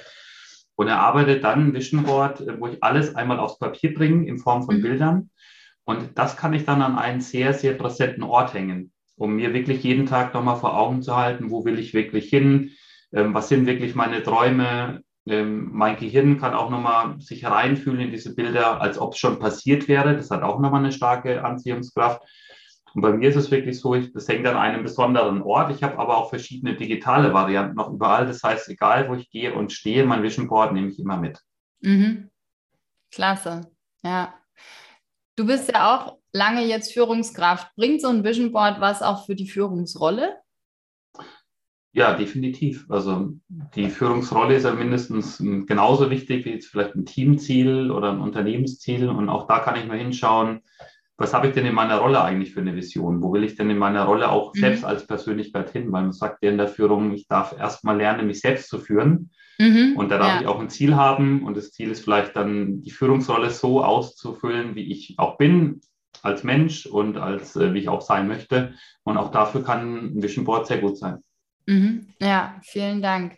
Und 0.80 0.88
erarbeite 0.88 1.40
dann 1.40 1.66
ein 1.66 1.74
Vision 1.74 2.04
Board, 2.04 2.40
äh, 2.40 2.58
wo 2.58 2.66
ich 2.66 2.82
alles 2.82 3.14
einmal 3.14 3.38
aufs 3.38 3.58
Papier 3.58 3.92
bringe 3.92 4.26
in 4.26 4.38
Form 4.38 4.62
von 4.62 4.78
mhm. 4.78 4.82
Bildern. 4.82 5.30
Und 5.84 6.18
das 6.18 6.38
kann 6.38 6.54
ich 6.54 6.64
dann 6.64 6.80
an 6.80 6.96
einen 6.96 7.20
sehr, 7.20 7.52
sehr 7.52 7.74
präsenten 7.74 8.22
Ort 8.22 8.54
hängen, 8.54 8.90
um 9.16 9.36
mir 9.36 9.52
wirklich 9.52 9.82
jeden 9.82 10.06
Tag 10.06 10.32
nochmal 10.32 10.56
vor 10.56 10.78
Augen 10.78 11.02
zu 11.02 11.14
halten, 11.14 11.50
wo 11.50 11.66
will 11.66 11.78
ich 11.78 11.92
wirklich 11.92 12.30
hin, 12.30 12.70
ähm, 13.12 13.34
was 13.34 13.50
sind 13.50 13.66
wirklich 13.66 13.94
meine 13.94 14.22
Träume. 14.22 15.02
Ähm, 15.26 15.68
mein 15.70 15.96
Gehirn 15.96 16.38
kann 16.38 16.54
auch 16.54 16.70
nochmal 16.70 17.20
sich 17.20 17.44
reinfühlen 17.44 18.00
in 18.00 18.10
diese 18.10 18.34
Bilder, 18.34 18.80
als 18.80 18.98
ob 18.98 19.12
es 19.12 19.18
schon 19.18 19.38
passiert 19.38 19.86
wäre. 19.86 20.16
Das 20.16 20.30
hat 20.30 20.42
auch 20.42 20.60
nochmal 20.60 20.82
eine 20.82 20.92
starke 20.92 21.44
Anziehungskraft. 21.44 22.22
Und 22.94 23.02
bei 23.02 23.12
mir 23.12 23.28
ist 23.28 23.36
es 23.36 23.50
wirklich 23.50 23.78
so, 23.78 23.94
ich, 23.94 24.12
das 24.12 24.28
hängt 24.28 24.46
an 24.46 24.56
einem 24.56 24.82
besonderen 24.82 25.42
Ort. 25.42 25.70
Ich 25.72 25.82
habe 25.82 25.98
aber 25.98 26.16
auch 26.16 26.30
verschiedene 26.30 26.74
digitale 26.74 27.32
Varianten 27.32 27.76
noch 27.76 27.92
überall. 27.92 28.26
Das 28.26 28.42
heißt, 28.42 28.68
egal 28.68 29.08
wo 29.08 29.14
ich 29.14 29.30
gehe 29.30 29.54
und 29.54 29.72
stehe, 29.72 30.04
mein 30.04 30.22
Vision 30.22 30.48
Board 30.48 30.72
nehme 30.72 30.88
ich 30.88 30.98
immer 30.98 31.16
mit. 31.16 31.40
Mhm. 31.80 32.30
Klasse, 33.12 33.70
ja. 34.02 34.34
Du 35.36 35.46
bist 35.46 35.72
ja 35.72 35.96
auch 35.96 36.18
lange 36.32 36.64
jetzt 36.64 36.92
Führungskraft. 36.92 37.74
Bringt 37.76 38.00
so 38.00 38.08
ein 38.08 38.24
Vision 38.24 38.52
Board 38.52 38.80
was 38.80 39.02
auch 39.02 39.26
für 39.26 39.34
die 39.34 39.48
Führungsrolle? 39.48 40.36
Ja, 41.92 42.14
definitiv. 42.14 42.86
Also 42.88 43.32
die 43.48 43.90
Führungsrolle 43.90 44.54
ist 44.54 44.64
ja 44.64 44.72
mindestens 44.72 45.38
genauso 45.38 46.08
wichtig 46.10 46.44
wie 46.44 46.50
jetzt 46.50 46.68
vielleicht 46.68 46.94
ein 46.94 47.04
Teamziel 47.04 47.90
oder 47.90 48.12
ein 48.12 48.20
Unternehmensziel. 48.20 49.08
Und 49.08 49.28
auch 49.28 49.48
da 49.48 49.58
kann 49.58 49.76
ich 49.76 49.86
mal 49.86 49.98
hinschauen, 49.98 50.62
was 51.20 51.34
habe 51.34 51.48
ich 51.48 51.54
denn 51.54 51.66
in 51.66 51.74
meiner 51.74 51.98
Rolle 51.98 52.24
eigentlich 52.24 52.54
für 52.54 52.60
eine 52.60 52.74
Vision? 52.74 53.22
Wo 53.22 53.30
will 53.34 53.44
ich 53.44 53.54
denn 53.54 53.68
in 53.68 53.76
meiner 53.76 54.04
Rolle 54.04 54.30
auch 54.30 54.54
mhm. 54.54 54.60
selbst 54.60 54.86
als 54.86 55.06
Persönlichkeit 55.06 55.70
hin? 55.70 55.92
Weil 55.92 56.02
man 56.02 56.12
sagt 56.12 56.42
ja 56.42 56.50
in 56.50 56.56
der 56.56 56.66
Führung, 56.66 57.12
ich 57.12 57.28
darf 57.28 57.54
erstmal 57.58 57.98
lernen, 57.98 58.26
mich 58.26 58.40
selbst 58.40 58.70
zu 58.70 58.78
führen. 58.78 59.30
Mhm. 59.58 59.96
Und 59.96 60.10
da 60.10 60.16
darf 60.16 60.36
ja. 60.36 60.40
ich 60.40 60.46
auch 60.46 60.58
ein 60.58 60.70
Ziel 60.70 60.96
haben. 60.96 61.44
Und 61.44 61.58
das 61.58 61.72
Ziel 61.72 61.90
ist 61.90 62.04
vielleicht 62.04 62.36
dann, 62.36 62.80
die 62.80 62.90
Führungsrolle 62.90 63.50
so 63.50 63.84
auszufüllen, 63.84 64.74
wie 64.76 64.90
ich 64.90 65.18
auch 65.18 65.36
bin, 65.36 65.82
als 66.22 66.42
Mensch 66.42 66.86
und 66.86 67.18
als 67.18 67.54
äh, 67.54 67.74
wie 67.74 67.80
ich 67.80 67.90
auch 67.90 68.00
sein 68.00 68.26
möchte. 68.26 68.72
Und 69.02 69.18
auch 69.18 69.30
dafür 69.30 69.62
kann 69.62 70.14
ein 70.16 70.22
Vision 70.22 70.46
Board 70.46 70.68
sehr 70.68 70.78
gut 70.78 70.96
sein. 70.96 71.18
Mhm. 71.66 72.06
Ja, 72.18 72.58
vielen 72.62 73.02
Dank. 73.02 73.36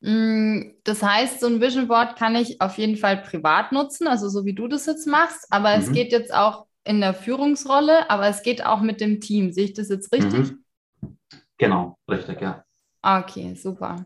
Mm, 0.00 0.72
das 0.82 1.04
heißt, 1.04 1.38
so 1.38 1.46
ein 1.46 1.60
Vision 1.60 1.86
Board 1.86 2.16
kann 2.16 2.34
ich 2.34 2.60
auf 2.60 2.78
jeden 2.78 2.96
Fall 2.96 3.18
privat 3.18 3.70
nutzen, 3.70 4.08
also 4.08 4.28
so 4.28 4.44
wie 4.44 4.54
du 4.54 4.66
das 4.66 4.86
jetzt 4.86 5.06
machst, 5.06 5.46
aber 5.50 5.76
mhm. 5.76 5.82
es 5.82 5.92
geht 5.92 6.12
jetzt 6.12 6.34
auch 6.34 6.65
in 6.86 7.00
der 7.00 7.14
Führungsrolle, 7.14 8.10
aber 8.10 8.28
es 8.28 8.42
geht 8.42 8.64
auch 8.64 8.80
mit 8.80 9.00
dem 9.00 9.20
Team. 9.20 9.52
Sehe 9.52 9.64
ich 9.64 9.74
das 9.74 9.88
jetzt 9.88 10.12
richtig? 10.12 10.52
Mhm. 10.52 10.64
Genau, 11.58 11.98
richtig, 12.08 12.40
ja. 12.40 12.64
Okay, 13.02 13.54
super. 13.54 14.04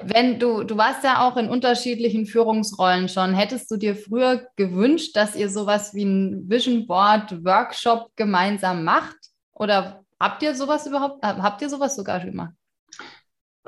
Wenn 0.00 0.38
du, 0.38 0.62
du 0.62 0.76
warst 0.76 1.02
ja 1.02 1.26
auch 1.26 1.36
in 1.36 1.48
unterschiedlichen 1.48 2.26
Führungsrollen 2.26 3.08
schon, 3.08 3.34
hättest 3.34 3.70
du 3.70 3.76
dir 3.76 3.96
früher 3.96 4.46
gewünscht, 4.56 5.16
dass 5.16 5.34
ihr 5.34 5.50
sowas 5.50 5.94
wie 5.94 6.04
ein 6.04 6.48
Vision 6.48 6.86
Board 6.86 7.44
Workshop 7.44 8.10
gemeinsam 8.14 8.84
macht? 8.84 9.16
Oder 9.52 10.04
habt 10.20 10.42
ihr 10.42 10.54
sowas 10.54 10.86
überhaupt, 10.86 11.24
habt 11.24 11.62
ihr 11.62 11.68
sowas 11.68 11.96
sogar 11.96 12.20
schon 12.20 12.30
gemacht? 12.30 12.54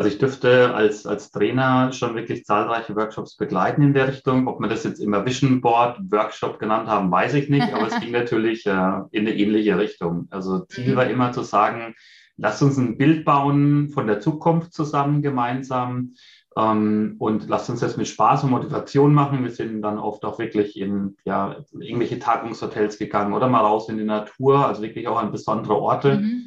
Also 0.01 0.13
ich 0.13 0.19
dürfte 0.19 0.75
als, 0.75 1.05
als 1.05 1.31
Trainer 1.31 1.93
schon 1.93 2.15
wirklich 2.15 2.47
zahlreiche 2.47 2.97
Workshops 2.97 3.37
begleiten 3.37 3.83
in 3.83 3.93
der 3.93 4.09
Richtung. 4.09 4.49
Ob 4.49 4.59
wir 4.59 4.69
das 4.69 4.85
jetzt 4.85 4.99
immer 4.99 5.27
Vision 5.27 5.61
Board 5.61 5.99
Workshop 6.11 6.59
genannt 6.59 6.89
haben, 6.89 7.11
weiß 7.11 7.35
ich 7.35 7.51
nicht, 7.51 7.71
aber 7.75 7.89
es 7.89 8.01
ging 8.01 8.13
natürlich 8.13 8.65
äh, 8.65 8.71
in 9.11 9.27
eine 9.27 9.37
ähnliche 9.37 9.77
Richtung. 9.77 10.27
Also 10.31 10.61
Ziel 10.61 10.93
mhm. 10.93 10.97
war 10.97 11.07
immer 11.11 11.33
zu 11.33 11.43
sagen, 11.43 11.95
lasst 12.39 12.63
uns 12.63 12.79
ein 12.79 12.97
Bild 12.97 13.27
bauen 13.27 13.91
von 13.91 14.07
der 14.07 14.21
Zukunft 14.21 14.73
zusammen 14.73 15.21
gemeinsam 15.21 16.15
ähm, 16.57 17.17
und 17.19 17.51
lasst 17.51 17.69
uns 17.69 17.81
das 17.81 17.99
mit 17.99 18.09
Spaß 18.09 18.45
und 18.45 18.53
Motivation 18.53 19.13
machen. 19.13 19.43
Wir 19.43 19.51
sind 19.51 19.83
dann 19.83 19.99
oft 19.99 20.25
auch 20.25 20.39
wirklich 20.39 20.79
in 20.79 21.19
ja, 21.27 21.57
irgendwelche 21.79 22.19
Tagungshotels 22.19 22.97
gegangen 22.97 23.35
oder 23.35 23.51
mal 23.51 23.61
raus 23.61 23.91
in 23.91 23.99
die 23.99 24.05
Natur, 24.05 24.65
also 24.65 24.81
wirklich 24.81 25.09
auch 25.09 25.19
an 25.19 25.31
besondere 25.31 25.77
Orte. 25.77 26.21
Mhm. 26.21 26.45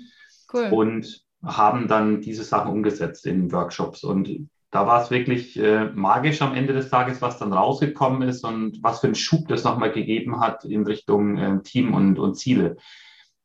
Cool. 0.52 0.70
Und 0.72 1.24
haben 1.44 1.88
dann 1.88 2.22
diese 2.22 2.44
Sachen 2.44 2.72
umgesetzt 2.72 3.26
in 3.26 3.52
Workshops. 3.52 4.04
Und 4.04 4.50
da 4.72 4.88
war 4.88 5.04
es 5.04 5.12
wirklich 5.12 5.58
äh, 5.60 5.86
magisch 5.94 6.42
am 6.42 6.56
Ende 6.56 6.74
des 6.74 6.90
Tages, 6.90 7.22
was 7.22 7.38
dann 7.38 7.54
rausgekommen 7.54 8.28
ist 8.28 8.44
und 8.44 8.82
was 8.82 9.02
für 9.02 9.08
einen 9.08 9.16
Schub 9.16 9.48
das 9.48 9.64
nochmal 9.64 9.92
gegeben 9.92 10.40
hat 10.40 10.66
in 10.66 10.86
Richtung 10.86 11.38
äh, 11.38 11.62
Team 11.62 11.94
und, 11.94 12.18
und 12.18 12.36
Ziele. 12.36 12.78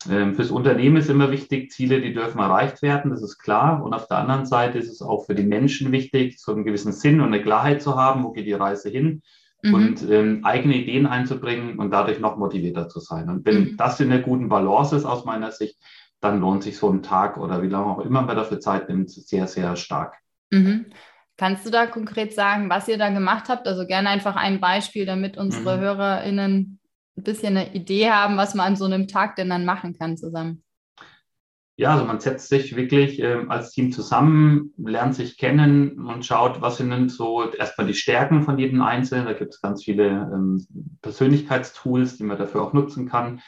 Ähm, 0.08 0.34
fürs 0.36 0.50
Unternehmen 0.50 0.96
ist 0.96 1.10
immer 1.10 1.30
wichtig, 1.30 1.72
Ziele, 1.72 2.00
die 2.00 2.14
dürfen 2.14 2.38
erreicht 2.38 2.82
werden, 2.82 3.10
das 3.10 3.22
ist 3.22 3.38
klar. 3.38 3.82
Und 3.82 3.94
auf 3.94 4.06
der 4.06 4.18
anderen 4.18 4.46
Seite 4.46 4.78
ist 4.78 4.90
es 4.90 5.02
auch 5.02 5.26
für 5.26 5.34
die 5.34 5.42
Menschen 5.42 5.90
wichtig, 5.90 6.38
so 6.38 6.52
einen 6.52 6.64
gewissen 6.64 6.92
Sinn 6.92 7.20
und 7.20 7.26
eine 7.26 7.42
Klarheit 7.42 7.82
zu 7.82 7.96
haben, 7.96 8.22
wo 8.22 8.30
geht 8.30 8.46
die 8.46 8.52
Reise 8.52 8.88
hin 8.88 9.22
mhm. 9.62 9.74
und 9.74 10.10
ähm, 10.10 10.44
eigene 10.44 10.76
Ideen 10.76 11.06
einzubringen 11.06 11.78
und 11.78 11.90
dadurch 11.90 12.20
noch 12.20 12.36
motivierter 12.36 12.88
zu 12.88 13.00
sein. 13.00 13.28
Und 13.28 13.44
wenn 13.44 13.60
mhm. 13.60 13.76
das 13.76 13.98
in 14.00 14.12
einer 14.12 14.22
guten 14.22 14.48
Balance 14.48 14.96
ist 14.96 15.04
aus 15.04 15.24
meiner 15.24 15.50
Sicht, 15.50 15.76
dann 16.20 16.40
lohnt 16.40 16.62
sich 16.62 16.78
so 16.78 16.90
ein 16.90 17.02
Tag 17.02 17.36
oder 17.36 17.62
wie 17.62 17.68
lange 17.68 17.86
auch 17.86 18.00
immer 18.00 18.22
man 18.22 18.36
dafür 18.36 18.60
Zeit 18.60 18.88
nimmt, 18.88 19.10
sehr, 19.10 19.46
sehr 19.46 19.76
stark. 19.76 20.16
Mhm. 20.50 20.86
Kannst 21.36 21.64
du 21.64 21.70
da 21.70 21.86
konkret 21.86 22.34
sagen, 22.34 22.68
was 22.68 22.88
ihr 22.88 22.98
da 22.98 23.10
gemacht 23.10 23.48
habt? 23.48 23.68
Also 23.68 23.86
gerne 23.86 24.08
einfach 24.08 24.34
ein 24.34 24.60
Beispiel, 24.60 25.06
damit 25.06 25.36
unsere 25.36 25.76
mhm. 25.76 25.80
HörerInnen 25.80 26.80
ein 27.16 27.22
bisschen 27.22 27.56
eine 27.56 27.74
Idee 27.74 28.10
haben, 28.10 28.36
was 28.36 28.54
man 28.54 28.68
an 28.68 28.76
so 28.76 28.84
einem 28.84 29.06
Tag 29.06 29.36
denn 29.36 29.48
dann 29.48 29.64
machen 29.64 29.96
kann 29.96 30.16
zusammen. 30.16 30.64
Ja, 31.76 31.92
also 31.92 32.04
man 32.04 32.18
setzt 32.18 32.48
sich 32.48 32.74
wirklich 32.74 33.20
äh, 33.20 33.44
als 33.48 33.70
Team 33.70 33.92
zusammen, 33.92 34.74
lernt 34.78 35.14
sich 35.14 35.38
kennen 35.38 36.00
und 36.08 36.26
schaut, 36.26 36.60
was 36.60 36.78
sind 36.78 36.90
denn 36.90 37.08
so 37.08 37.48
erstmal 37.52 37.86
die 37.86 37.94
Stärken 37.94 38.42
von 38.42 38.58
jedem 38.58 38.82
Einzelnen. 38.82 39.26
Da 39.26 39.32
gibt 39.32 39.54
es 39.54 39.60
ganz 39.60 39.84
viele 39.84 40.08
ähm, 40.08 40.66
Persönlichkeitstools, 41.02 42.16
die 42.16 42.24
man 42.24 42.36
dafür 42.36 42.62
auch 42.62 42.72
nutzen 42.72 43.08
kann. 43.08 43.42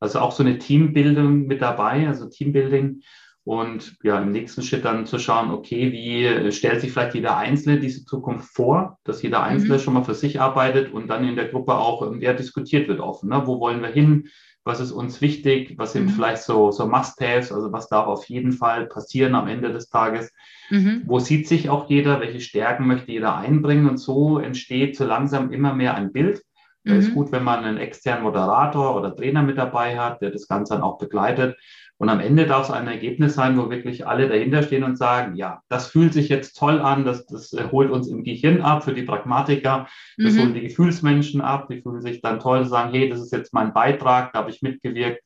Also 0.00 0.20
auch 0.20 0.32
so 0.32 0.42
eine 0.42 0.58
Teambildung 0.58 1.46
mit 1.46 1.62
dabei, 1.62 2.06
also 2.06 2.28
Teambuilding. 2.28 3.02
Und 3.44 3.96
ja, 4.02 4.18
im 4.18 4.32
nächsten 4.32 4.62
Schritt 4.62 4.84
dann 4.84 5.06
zu 5.06 5.20
schauen, 5.20 5.52
okay, 5.52 5.92
wie 5.92 6.50
stellt 6.50 6.80
sich 6.80 6.90
vielleicht 6.90 7.14
jeder 7.14 7.36
Einzelne 7.36 7.78
diese 7.78 8.04
Zukunft 8.04 8.52
vor, 8.52 8.98
dass 9.04 9.22
jeder 9.22 9.44
Einzelne 9.44 9.74
mhm. 9.74 9.78
schon 9.78 9.94
mal 9.94 10.02
für 10.02 10.14
sich 10.14 10.40
arbeitet 10.40 10.92
und 10.92 11.06
dann 11.06 11.26
in 11.26 11.36
der 11.36 11.46
Gruppe 11.46 11.76
auch 11.76 12.12
ja, 12.20 12.32
diskutiert 12.32 12.88
wird 12.88 12.98
offen. 12.98 13.28
Ne? 13.28 13.42
Wo 13.44 13.60
wollen 13.60 13.82
wir 13.82 13.88
hin? 13.88 14.28
Was 14.64 14.80
ist 14.80 14.90
uns 14.90 15.20
wichtig? 15.20 15.74
Was 15.78 15.92
sind 15.92 16.06
mhm. 16.06 16.10
vielleicht 16.10 16.42
so, 16.42 16.72
so 16.72 16.88
Must-Haves? 16.88 17.52
Also 17.52 17.72
was 17.72 17.88
darf 17.88 18.08
auf 18.08 18.24
jeden 18.28 18.50
Fall 18.50 18.86
passieren 18.86 19.36
am 19.36 19.46
Ende 19.46 19.72
des 19.72 19.90
Tages? 19.90 20.32
Mhm. 20.70 21.04
Wo 21.06 21.20
sieht 21.20 21.46
sich 21.46 21.70
auch 21.70 21.88
jeder? 21.88 22.18
Welche 22.18 22.40
Stärken 22.40 22.88
möchte 22.88 23.12
jeder 23.12 23.36
einbringen? 23.36 23.88
Und 23.88 23.98
so 23.98 24.40
entsteht 24.40 24.96
so 24.96 25.04
langsam 25.04 25.52
immer 25.52 25.72
mehr 25.72 25.94
ein 25.94 26.10
Bild. 26.10 26.42
Da 26.86 26.94
ist 26.94 27.10
mhm. 27.10 27.14
gut, 27.14 27.32
wenn 27.32 27.44
man 27.44 27.64
einen 27.64 27.78
externen 27.78 28.22
Moderator 28.22 28.96
oder 28.96 29.14
Trainer 29.14 29.42
mit 29.42 29.58
dabei 29.58 29.98
hat, 29.98 30.22
der 30.22 30.30
das 30.30 30.48
Ganze 30.48 30.74
dann 30.74 30.82
auch 30.82 30.98
begleitet 30.98 31.56
und 31.98 32.10
am 32.10 32.20
Ende 32.20 32.46
darf 32.46 32.64
es 32.64 32.70
ein 32.70 32.88
Ergebnis 32.88 33.34
sein, 33.34 33.56
wo 33.56 33.70
wirklich 33.70 34.06
alle 34.06 34.28
dahinter 34.28 34.62
stehen 34.62 34.84
und 34.84 34.98
sagen, 34.98 35.34
ja, 35.36 35.62
das 35.68 35.86
fühlt 35.86 36.12
sich 36.12 36.28
jetzt 36.28 36.58
toll 36.58 36.80
an, 36.80 37.06
das, 37.06 37.24
das 37.26 37.52
holt 37.72 37.90
uns 37.90 38.08
im 38.08 38.22
Gehirn 38.22 38.60
ab 38.60 38.84
für 38.84 38.92
die 38.92 39.02
Pragmatiker, 39.02 39.86
das 40.18 40.34
mhm. 40.34 40.40
holen 40.40 40.54
die 40.54 40.60
Gefühlsmenschen 40.60 41.40
ab, 41.40 41.68
die 41.70 41.80
fühlen 41.80 42.02
sich 42.02 42.20
dann 42.20 42.38
toll, 42.38 42.66
sagen, 42.66 42.92
hey, 42.92 43.08
das 43.08 43.20
ist 43.20 43.32
jetzt 43.32 43.54
mein 43.54 43.72
Beitrag, 43.72 44.32
da 44.32 44.40
habe 44.40 44.50
ich 44.50 44.60
mitgewirkt. 44.60 45.22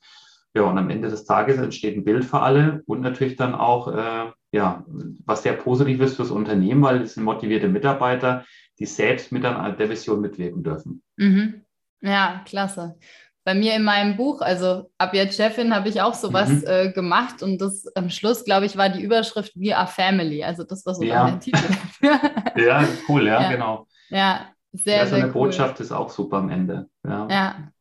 Ja, 0.55 0.63
und 0.63 0.79
am 0.79 0.91
Ende 0.91 1.09
des 1.09 1.25
Tages 1.25 1.59
entsteht 1.59 1.97
ein 1.97 2.05
Bild 2.05 2.25
für 2.25 2.41
alle 2.41 2.83
und 2.87 3.01
natürlich 3.01 3.37
dann 3.37 3.55
auch, 3.55 3.89
äh, 3.89 4.31
ja, 4.53 4.85
was 5.25 5.45
sehr 5.45 5.53
positiv 5.53 6.01
ist 6.01 6.17
fürs 6.17 6.33
Unternehmen, 6.33 6.83
weil 6.83 7.03
es 7.03 7.15
sind 7.15 7.23
motivierte 7.23 7.69
Mitarbeiter, 7.69 8.45
die 8.81 8.87
selbst 8.87 9.31
mit 9.31 9.45
an 9.45 9.77
der 9.79 9.89
Vision 9.89 10.21
mitwirken 10.21 10.65
dürfen. 10.65 11.03
Mhm. 11.17 11.63
Ja, 12.01 12.43
klasse 12.47 12.97
bei 13.45 13.55
mir 13.55 13.75
in 13.75 13.83
meinem 13.83 14.17
Buch, 14.17 14.43
also 14.43 14.91
ab 14.99 15.15
jetzt 15.15 15.37
Chefin, 15.37 15.75
habe 15.75 15.89
ich 15.89 16.01
auch 16.01 16.15
sowas 16.15 16.49
mhm. 16.49 16.65
äh, 16.67 16.93
gemacht 16.93 17.43
und 17.43 17.61
das 17.61 17.87
am 17.97 18.11
Schluss, 18.11 18.45
glaube 18.45 18.67
ich, 18.67 18.77
war 18.77 18.91
die 18.91 19.03
Überschrift 19.03 19.53
We 19.57 19.77
are 19.77 19.87
Family. 19.87 20.45
Also 20.45 20.63
das 20.63 20.85
war 20.85 20.95
so 20.95 21.03
ja. 21.03 21.29
der 21.29 21.41
Titel 21.41 21.63
dafür. 21.63 22.21
ja, 22.57 22.87
cool, 23.09 23.27
ja, 23.27 23.43
ja, 23.43 23.51
genau. 23.51 23.87
Ja, 24.11 24.47
sehr, 24.73 24.99
ja, 24.99 25.07
so 25.07 25.17
eine 25.17 25.27
cool. 25.27 25.33
Botschaft 25.33 25.81
ist 25.81 25.91
auch 25.91 26.11
super 26.11 26.37
am 26.37 26.51
Ende. 26.51 26.89
Ja. 27.05 27.29
ja. 27.29 27.73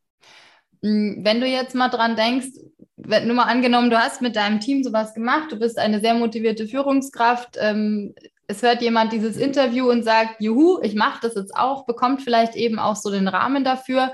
Hm, 0.81 1.19
wenn 1.23 1.41
du 1.41 1.45
jetzt 1.45 1.75
mal 1.75 1.89
dran 1.89 2.15
denkst, 2.15 2.47
nur 2.95 3.35
mal 3.35 3.43
angenommen, 3.43 3.89
du 3.89 3.99
hast 3.99 4.21
mit 4.21 4.35
deinem 4.35 4.59
Team 4.59 4.83
sowas 4.83 5.13
gemacht, 5.13 5.51
du 5.51 5.59
bist 5.59 5.77
eine 5.77 5.99
sehr 5.99 6.13
motivierte 6.13 6.67
Führungskraft, 6.67 7.57
ähm, 7.59 8.13
es 8.49 8.63
hört 8.63 8.81
jemand 8.81 9.13
dieses 9.13 9.37
Interview 9.37 9.89
und 9.89 10.03
sagt, 10.03 10.41
juhu, 10.41 10.79
ich 10.81 10.95
mache 10.95 11.19
das 11.21 11.35
jetzt 11.35 11.55
auch, 11.55 11.85
bekommt 11.85 12.23
vielleicht 12.23 12.55
eben 12.55 12.79
auch 12.79 12.95
so 12.95 13.11
den 13.11 13.27
Rahmen 13.27 13.63
dafür 13.63 14.11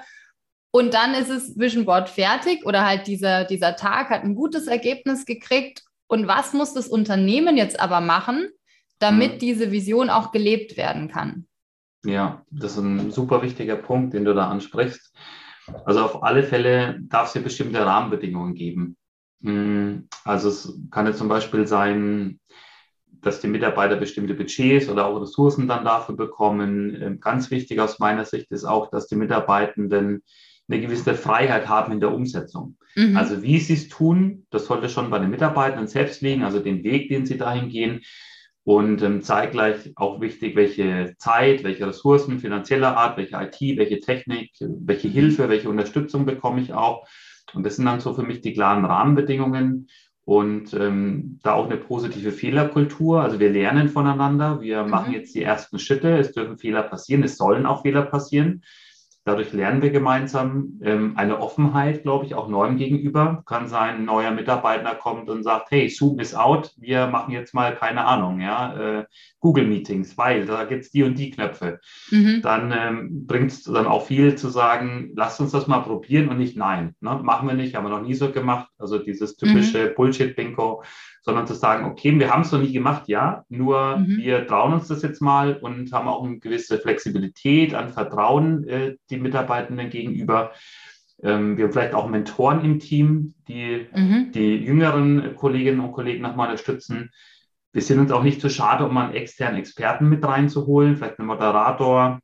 und 0.76 0.94
dann 0.94 1.14
ist 1.14 1.30
es 1.30 1.58
Vision 1.58 1.86
Board 1.86 2.10
fertig 2.10 2.66
oder 2.66 2.86
halt 2.86 3.08
dieser, 3.08 3.46
dieser 3.46 3.78
Tag 3.78 4.10
hat 4.10 4.24
ein 4.24 4.36
gutes 4.36 4.68
Ergebnis 4.68 5.26
gekriegt. 5.26 5.86
Und 6.08 6.28
was 6.28 6.52
muss 6.52 6.74
das 6.74 6.90
Unternehmen 6.90 7.56
jetzt 7.56 7.80
aber 7.80 8.02
machen, 8.02 8.50
damit 9.00 9.36
mhm. 9.36 9.40
diese 9.40 9.72
Vision 9.72 10.10
auch 10.10 10.34
gelebt 10.34 10.76
werden 10.76 11.08
kann? 11.08 11.48
Ja, 12.04 12.44
das 12.52 12.74
ist 12.74 12.80
ein 12.80 13.12
super 13.12 13.42
wichtiger 13.42 13.78
Punkt, 13.78 14.14
den 14.14 14.26
du 14.26 14.34
da 14.34 14.50
ansprichst. 14.50 15.16
Also 15.86 16.02
auf 16.02 16.24
alle 16.24 16.44
Fälle 16.44 17.00
darf 17.04 17.28
es 17.28 17.34
hier 17.34 17.42
bestimmte 17.42 17.86
Rahmenbedingungen 17.86 18.54
geben. 18.54 18.98
Mhm. 19.40 20.10
Also 20.26 20.50
es 20.50 20.78
kann 20.92 21.08
jetzt 21.08 21.20
zum 21.20 21.30
Beispiel 21.30 21.66
sein, 21.68 22.42
dass 23.26 23.42
die 23.42 23.48
Mitarbeiter 23.48 23.96
bestimmte 23.96 24.36
Budgets 24.36 24.88
oder 24.88 25.08
auch 25.08 25.20
Ressourcen 25.20 25.68
dann 25.68 25.84
dafür 25.84 26.16
bekommen. 26.16 26.96
Ähm, 27.02 27.20
ganz 27.20 27.50
wichtig 27.50 27.80
aus 27.80 27.98
meiner 27.98 28.24
Sicht 28.24 28.52
ist 28.52 28.66
auch, 28.66 28.92
dass 28.92 29.08
die 29.08 29.16
Mitarbeitenden 29.16 30.22
eine 30.68 30.82
gewisse 30.82 31.16
Freiheit 31.16 31.68
haben 31.68 31.92
in 31.92 32.00
der 32.00 32.14
Umsetzung. 32.14 32.78
Mhm. 32.96 33.18
Also 33.18 33.42
wie 33.42 33.60
sie 33.60 33.74
es 33.74 33.90
tun, 33.90 34.46
das 34.52 34.66
sollte 34.66 34.90
schon 34.90 35.10
bei 35.10 35.20
den 35.20 35.32
Mitarbeitern 35.32 35.88
selbst 35.88 36.22
liegen, 36.22 36.44
also 36.44 36.60
den 36.60 36.84
Weg, 36.84 37.10
den 37.10 37.26
sie 37.26 37.38
dahin 37.38 37.70
gehen. 37.70 38.02
Und 38.64 39.02
ähm, 39.02 39.22
zeitgleich 39.22 39.92
auch 39.96 40.22
wichtig, 40.22 40.56
welche 40.56 41.16
Zeit, 41.18 41.64
welche 41.64 41.88
Ressourcen 41.88 42.40
finanzieller 42.40 42.98
Art, 42.98 43.18
welche 43.18 43.38
IT, 43.38 43.78
welche 43.78 44.00
Technik, 44.00 44.52
welche 44.60 45.08
Hilfe, 45.08 45.50
welche 45.50 45.70
Unterstützung 45.70 46.26
bekomme 46.26 46.62
ich 46.62 46.74
auch. 46.74 47.08
Und 47.54 47.64
das 47.64 47.76
sind 47.76 47.86
dann 47.86 48.00
so 48.00 48.14
für 48.14 48.24
mich 48.24 48.42
die 48.42 48.54
klaren 48.54 48.86
Rahmenbedingungen 48.86 49.88
und 50.26 50.74
ähm, 50.74 51.40
da 51.44 51.54
auch 51.54 51.68
eine 51.68 51.78
positive 51.78 52.32
Fehlerkultur. 52.32 53.22
Also 53.22 53.40
wir 53.40 53.52
lernen 53.52 53.90
voneinander, 53.90 54.60
wir 54.60 54.84
mhm. 54.84 54.90
machen 54.90 55.14
jetzt 55.14 55.36
die 55.36 55.44
ersten 55.44 55.78
Schritte, 55.78 56.18
es 56.18 56.32
dürfen 56.32 56.58
Fehler 56.58 56.82
passieren, 56.84 57.24
es 57.24 57.38
sollen 57.38 57.68
auch 57.68 57.84
Fehler 57.84 58.02
passieren. 58.02 58.64
Dadurch 59.28 59.54
lernen 59.54 59.82
wir 59.82 59.90
gemeinsam 59.90 60.80
ähm, 60.84 61.14
eine 61.18 61.40
Offenheit, 61.40 62.04
glaube 62.04 62.26
ich, 62.26 62.36
auch 62.36 62.48
neuem 62.48 62.78
gegenüber. 62.78 63.42
Kann 63.48 63.68
sein, 63.68 63.96
ein 63.96 64.06
neuer 64.06 64.30
Mitarbeiter 64.30 64.94
kommt 64.94 65.32
und 65.32 65.42
sagt, 65.42 65.72
hey, 65.72 65.90
Zoom 65.90 66.20
ist 66.20 66.36
out, 66.36 66.72
wir 66.78 67.08
machen 67.08 67.34
jetzt 67.34 67.56
mal 67.56 67.76
keine 67.76 68.06
Ahnung, 68.06 68.40
ja, 68.40 69.00
äh, 69.00 69.06
Google 69.40 69.66
Meetings, 69.66 70.16
weil 70.16 70.46
da 70.46 70.66
gibt 70.66 70.84
es 70.84 70.92
die 70.92 71.02
und 71.02 71.18
die 71.18 71.32
Knöpfe. 71.32 71.80
Mhm. 72.12 72.42
Dann 72.44 72.72
ähm, 72.72 73.26
bringt 73.26 73.52
es 73.52 73.64
dann 73.64 73.88
auch 73.88 74.06
viel 74.06 74.36
zu 74.36 74.50
sagen, 74.50 75.12
lasst 75.16 75.42
uns 75.42 75.52
das 75.52 75.66
mal 75.66 75.80
probieren 75.80 76.30
und 76.30 76.38
nicht 76.38 76.56
nein. 76.56 76.94
Ne? 77.00 77.20
Machen 77.24 77.48
wir 77.48 77.56
nicht, 77.56 77.76
haben 77.76 77.86
wir 77.86 77.90
noch 77.90 78.04
nie 78.04 78.14
so 78.14 78.32
gemacht. 78.32 78.70
Also 78.78 79.00
dieses 79.00 79.38
typische 79.38 79.90
mhm. 79.90 79.96
Bullshit-Bingo, 79.96 80.84
sondern 81.26 81.48
zu 81.48 81.56
sagen, 81.56 81.86
okay, 81.86 82.18
wir 82.20 82.32
haben 82.32 82.44
es 82.44 82.52
noch 82.52 82.62
nie 82.62 82.72
gemacht, 82.72 83.08
ja, 83.08 83.44
nur 83.50 83.98
mhm. 83.98 84.18
wir 84.18 84.46
trauen 84.46 84.74
uns 84.74 84.88
das 84.88 85.02
jetzt 85.02 85.24
mal 85.24 85.58
und 85.58 85.92
haben 85.92 86.08
auch 86.08 86.24
eine 86.24 86.38
gewisse 86.38 86.78
Flexibilität 86.78 87.74
an 87.74 87.90
Vertrauen 87.90 88.68
äh, 88.68 88.96
die 89.10 89.15
Mitarbeitenden 89.22 89.90
gegenüber. 89.90 90.52
Ähm, 91.24 91.58
wir 91.58 91.66
haben 91.66 91.72
vielleicht 91.72 91.94
auch 91.94 92.08
Mentoren 92.08 92.64
im 92.64 92.80
Team, 92.80 93.34
die 93.48 93.88
mhm. 93.94 94.32
die 94.34 94.58
jüngeren 94.58 95.36
Kolleginnen 95.36 95.80
und 95.80 95.92
Kollegen 95.92 96.22
nochmal 96.22 96.50
unterstützen. 96.50 97.12
Wir 97.72 97.82
sind 97.82 98.00
uns 98.00 98.12
auch 98.12 98.24
nicht 98.24 98.40
zu 98.40 98.50
schade, 98.50 98.88
um 98.88 98.98
einen 98.98 99.14
externen 99.14 99.60
Experten 99.60 100.08
mit 100.08 100.26
reinzuholen, 100.26 100.96
vielleicht 100.96 101.20
einen 101.20 101.28
Moderator, 101.28 102.20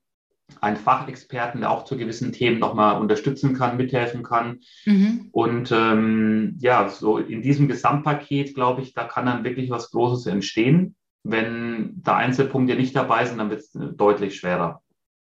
einen 0.60 0.77
Fachexperten, 0.77 1.62
der 1.62 1.71
auch 1.71 1.86
zu 1.86 1.98
gewissen 1.98 2.31
Themen 2.33 2.60
nochmal 2.60 3.00
unterstützen 3.00 3.53
kann, 3.53 3.77
mithelfen 3.77 4.24
kann. 4.24 4.60
Mhm. 4.86 5.29
Und 5.31 5.71
ähm, 5.71 6.57
ja, 6.60 6.89
so 6.89 7.17
in 7.17 7.41
diesem 7.41 7.67
Gesamtpaket, 7.67 8.53
glaube 8.53 8.81
ich, 8.81 8.93
da 8.93 9.03
kann 9.05 9.25
dann 9.25 9.43
wirklich 9.43 9.69
was 9.69 9.91
Großes 9.91 10.25
entstehen. 10.27 10.95
Wenn 11.24 12.01
da 12.01 12.15
Einzelpunkte 12.15 12.75
nicht 12.75 12.95
dabei 12.95 13.25
sind, 13.25 13.38
dann 13.38 13.50
wird 13.50 13.62
es 13.62 13.71
deutlich 13.71 14.38
schwerer. 14.38 14.81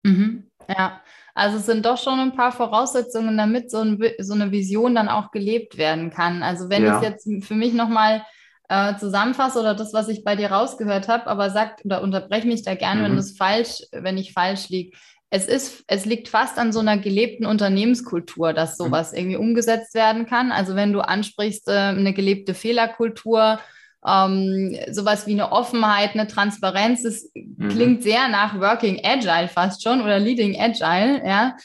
Mhm. 0.03 0.45
Ja, 0.67 1.01
also 1.33 1.57
es 1.57 1.65
sind 1.65 1.85
doch 1.85 1.97
schon 1.97 2.19
ein 2.19 2.35
paar 2.35 2.51
Voraussetzungen, 2.51 3.37
damit 3.37 3.71
so, 3.71 3.79
ein, 3.79 3.99
so 4.19 4.33
eine 4.33 4.51
Vision 4.51 4.95
dann 4.95 5.09
auch 5.09 5.31
gelebt 5.31 5.77
werden 5.77 6.11
kann. 6.11 6.43
Also 6.43 6.69
wenn 6.69 6.83
ja. 6.83 6.97
ich 6.97 7.03
jetzt 7.03 7.27
für 7.45 7.55
mich 7.55 7.73
nochmal 7.73 8.23
äh, 8.69 8.95
zusammenfasse 8.97 9.59
oder 9.59 9.73
das, 9.73 9.93
was 9.93 10.09
ich 10.09 10.23
bei 10.23 10.35
dir 10.35 10.51
rausgehört 10.51 11.07
habe, 11.07 11.27
aber 11.27 11.49
sagt 11.49 11.83
oder 11.85 12.01
unterbreche 12.01 12.47
mich 12.47 12.63
da 12.63 12.75
gerne, 12.75 13.01
mhm. 13.01 13.05
wenn 13.05 13.15
das 13.15 13.35
falsch, 13.35 13.81
wenn 13.91 14.17
ich 14.17 14.33
falsch 14.33 14.69
liege. 14.69 14.95
Es 15.29 15.47
ist, 15.47 15.83
es 15.87 16.05
liegt 16.05 16.27
fast 16.27 16.59
an 16.59 16.71
so 16.71 16.79
einer 16.79 16.97
gelebten 16.97 17.47
Unternehmenskultur, 17.47 18.53
dass 18.53 18.77
mhm. 18.77 18.85
sowas 18.85 19.11
mhm. 19.11 19.17
irgendwie 19.17 19.37
umgesetzt 19.37 19.95
werden 19.95 20.27
kann. 20.27 20.51
Also 20.51 20.75
wenn 20.75 20.93
du 20.93 21.01
ansprichst, 21.01 21.67
äh, 21.67 21.71
eine 21.71 22.13
gelebte 22.13 22.53
Fehlerkultur, 22.53 23.59
ähm, 24.05 24.77
sowas 24.91 25.27
wie 25.27 25.33
eine 25.33 25.51
Offenheit, 25.51 26.13
eine 26.13 26.27
Transparenz, 26.27 27.03
das 27.03 27.29
mhm. 27.33 27.69
klingt 27.69 28.03
sehr 28.03 28.27
nach 28.27 28.59
Working 28.59 29.01
Agile 29.03 29.47
fast 29.47 29.83
schon 29.83 30.01
oder 30.01 30.19
Leading 30.19 30.59
Agile, 30.59 31.25
ja. 31.25 31.55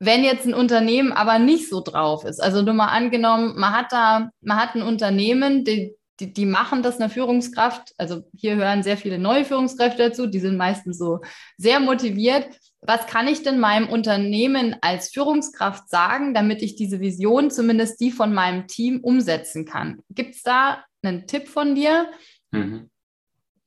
Wenn 0.00 0.24
jetzt 0.24 0.44
ein 0.44 0.54
Unternehmen 0.54 1.12
aber 1.12 1.38
nicht 1.38 1.70
so 1.70 1.80
drauf 1.80 2.24
ist, 2.24 2.42
also 2.42 2.62
nur 2.62 2.74
mal 2.74 2.88
angenommen, 2.88 3.54
man 3.56 3.72
hat 3.72 3.92
da, 3.92 4.30
man 4.40 4.58
hat 4.58 4.74
ein 4.74 4.82
Unternehmen, 4.82 5.64
die, 5.64 5.94
die, 6.20 6.32
die 6.32 6.46
machen 6.46 6.82
das 6.82 7.00
eine 7.00 7.08
Führungskraft. 7.08 7.92
Also 7.96 8.24
hier 8.36 8.56
hören 8.56 8.82
sehr 8.82 8.96
viele 8.96 9.18
neue 9.18 9.44
Führungskräfte 9.44 10.10
dazu, 10.10 10.26
die 10.26 10.40
sind 10.40 10.56
meistens 10.56 10.98
so 10.98 11.20
sehr 11.56 11.80
motiviert. 11.80 12.48
was 12.86 13.06
kann 13.06 13.28
ich 13.28 13.42
denn 13.42 13.60
meinem 13.60 13.88
Unternehmen 13.88 14.76
als 14.82 15.08
Führungskraft 15.08 15.88
sagen, 15.88 16.34
damit 16.34 16.60
ich 16.60 16.76
diese 16.76 17.00
Vision, 17.00 17.50
zumindest 17.50 17.98
die 18.00 18.10
von 18.10 18.34
meinem 18.34 18.66
Team, 18.66 19.00
umsetzen 19.00 19.64
kann? 19.64 20.00
Gibt 20.10 20.34
es 20.34 20.42
da 20.42 20.84
einen 21.06 21.26
Tipp 21.26 21.48
von 21.48 21.74
dir? 21.74 22.10
Mhm. 22.50 22.90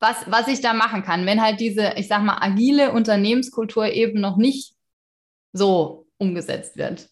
Was, 0.00 0.30
was 0.30 0.48
ich 0.48 0.60
da 0.60 0.74
machen 0.74 1.02
kann, 1.02 1.26
wenn 1.26 1.42
halt 1.42 1.60
diese, 1.60 1.94
ich 1.96 2.08
sag 2.08 2.22
mal, 2.22 2.38
agile 2.40 2.92
Unternehmenskultur 2.92 3.86
eben 3.86 4.20
noch 4.20 4.36
nicht 4.36 4.74
so 5.52 6.06
umgesetzt 6.18 6.76
wird. 6.76 7.08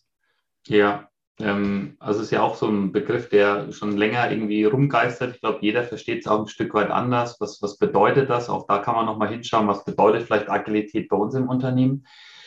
Ja, 0.66 1.08
ähm, 1.38 1.96
also 1.98 2.20
es 2.20 2.26
ist 2.26 2.32
ja 2.32 2.42
auch 2.42 2.56
so 2.56 2.68
ein 2.68 2.92
Begriff, 2.92 3.28
der 3.28 3.72
schon 3.72 3.96
länger 3.96 4.30
irgendwie 4.30 4.64
rumgeistert. 4.64 5.34
Ich 5.34 5.40
glaube, 5.40 5.58
jeder 5.60 5.84
versteht 5.84 6.20
es 6.20 6.26
auch 6.26 6.40
ein 6.40 6.48
Stück 6.48 6.72
weit 6.74 6.90
anders. 6.90 7.40
Was, 7.40 7.60
was 7.60 7.76
bedeutet 7.78 8.30
das? 8.30 8.48
Auch 8.48 8.66
da 8.66 8.78
kann 8.78 8.94
man 8.94 9.06
nochmal 9.06 9.28
hinschauen, 9.28 9.68
was 9.68 9.84
bedeutet 9.84 10.22
vielleicht 10.22 10.48
Agilität 10.48 11.08
bei 11.08 11.16
uns 11.16 11.34
im 11.34 11.48
Unternehmen. 11.48 12.06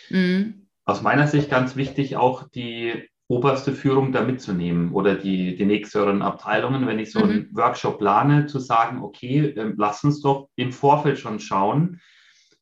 Mhm. 0.10 0.68
Aus 0.86 1.02
meiner 1.02 1.28
Sicht 1.28 1.50
ganz 1.50 1.76
wichtig, 1.76 2.18
auch 2.18 2.48
die 2.50 3.08
oberste 3.30 3.74
Führung 3.74 4.12
da 4.12 4.24
mitzunehmen 4.24 4.92
oder 4.92 5.14
die, 5.14 5.56
die 5.56 5.66
nächsten 5.66 6.24
Abteilungen, 6.24 6.88
wenn 6.88 6.98
ich 6.98 7.12
so 7.12 7.20
mhm. 7.20 7.30
einen 7.30 7.50
Workshop 7.56 8.00
plane, 8.00 8.48
zu 8.48 8.60
sagen, 8.60 9.04
okay, 9.04 9.54
äh, 9.56 9.74
lass 9.78 10.04
uns 10.04 10.22
doch 10.22 10.50
im 10.56 10.72
Vorfeld 10.72 11.20
schon 11.20 11.40
schauen, 11.40 12.02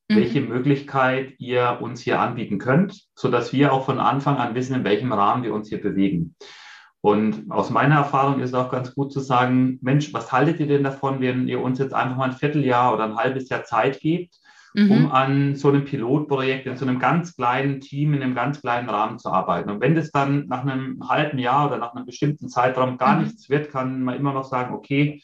mhm. 0.10 0.16
welche 0.16 0.42
Möglichkeit 0.42 1.34
ihr 1.40 1.80
uns 1.82 2.02
hier 2.02 2.20
anbieten 2.20 2.58
könnt, 2.58 3.06
sodass 3.16 3.54
wir 3.54 3.72
auch 3.72 3.86
von 3.86 4.00
Anfang 4.00 4.36
an 4.36 4.56
wissen, 4.56 4.76
in 4.76 4.84
welchem 4.84 5.14
Rahmen 5.14 5.44
wir 5.44 5.54
uns 5.54 5.70
hier 5.70 5.82
bewegen. 5.82 6.36
Und 7.00 7.50
aus 7.50 7.70
meiner 7.70 7.96
Erfahrung 7.96 8.42
ist 8.42 8.50
es 8.50 8.56
auch 8.56 8.70
ganz 8.70 8.94
gut 8.94 9.14
zu 9.14 9.22
sagen, 9.22 9.80
Mensch, 9.82 10.14
was 10.14 10.34
haltet 10.34 10.60
ihr 10.60 10.68
denn 10.68 10.84
davon, 10.84 11.22
wenn 11.22 11.48
ihr 11.48 11.62
uns 11.62 11.80
jetzt 11.80 11.94
einfach 11.94 12.18
mal 12.18 12.32
ein 12.32 12.36
Vierteljahr 12.36 12.94
oder 12.94 13.06
ein 13.06 13.16
halbes 13.16 13.48
Jahr 13.48 13.64
Zeit 13.64 14.02
gebt, 14.02 14.36
mhm. 14.78 14.92
um 14.92 15.12
an 15.12 15.56
so 15.56 15.70
einem 15.70 15.86
Pilotprojekt 15.86 16.68
in 16.68 16.78
so 16.78 16.86
einem 16.86 17.00
ganz 17.00 17.36
kleinen 17.36 17.82
Team, 17.82 18.14
in 18.14 18.22
einem 18.22 18.36
ganz 18.36 18.62
kleinen 18.62 18.90
Rahmen 18.90 19.18
zu 19.18 19.30
arbeiten. 19.30 19.72
Und 19.72 19.82
wenn 19.82 19.96
das 19.96 20.12
dann 20.12 20.48
nach 20.48 20.62
einem 20.62 21.00
halben 21.10 21.40
Jahr 21.40 21.68
oder 21.68 21.78
nach 21.78 21.96
einem 21.96 22.06
bestimmten 22.06 22.48
Zeitraum 22.48 22.98
gar 22.98 23.18
mhm. 23.18 23.24
nichts 23.24 23.50
wird, 23.50 23.72
kann 23.72 24.04
man 24.04 24.16
immer 24.16 24.34
noch 24.34 24.46
sagen, 24.46 24.74
okay, 24.76 25.22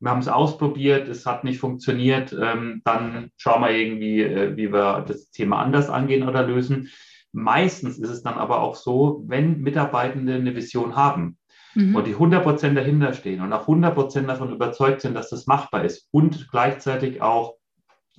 wir 0.00 0.10
haben 0.10 0.20
es 0.20 0.28
ausprobiert, 0.28 1.08
es 1.08 1.26
hat 1.26 1.44
nicht 1.44 1.60
funktioniert, 1.60 2.32
ähm, 2.32 2.80
dann 2.84 3.30
schauen 3.36 3.62
wir 3.62 3.70
irgendwie, 3.70 4.22
äh, 4.22 4.56
wie 4.56 4.72
wir 4.72 5.04
das 5.06 5.30
Thema 5.30 5.60
anders 5.60 5.88
angehen 5.88 6.26
oder 6.26 6.42
lösen. 6.42 6.88
Meistens 7.32 7.98
ist 7.98 8.08
es 8.08 8.22
dann 8.22 8.34
aber 8.34 8.60
auch 8.60 8.74
so, 8.74 9.22
wenn 9.26 9.60
Mitarbeitende 9.60 10.34
eine 10.34 10.56
Vision 10.56 10.96
haben 10.96 11.36
mhm. 11.74 11.94
und 11.94 12.06
die 12.06 12.14
100 12.14 12.42
Prozent 12.42 12.76
dahinter 12.76 13.12
stehen 13.12 13.40
und 13.40 13.52
auch 13.52 13.62
100 13.62 13.94
Prozent 13.94 14.28
davon 14.28 14.52
überzeugt 14.52 15.02
sind, 15.02 15.14
dass 15.14 15.28
das 15.28 15.46
machbar 15.46 15.84
ist 15.84 16.08
und 16.10 16.48
gleichzeitig 16.50 17.20
auch 17.22 17.59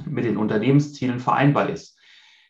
mit 0.05 0.25
den 0.25 0.37
Unternehmenszielen 0.37 1.19
vereinbar 1.19 1.69
ist, 1.69 1.97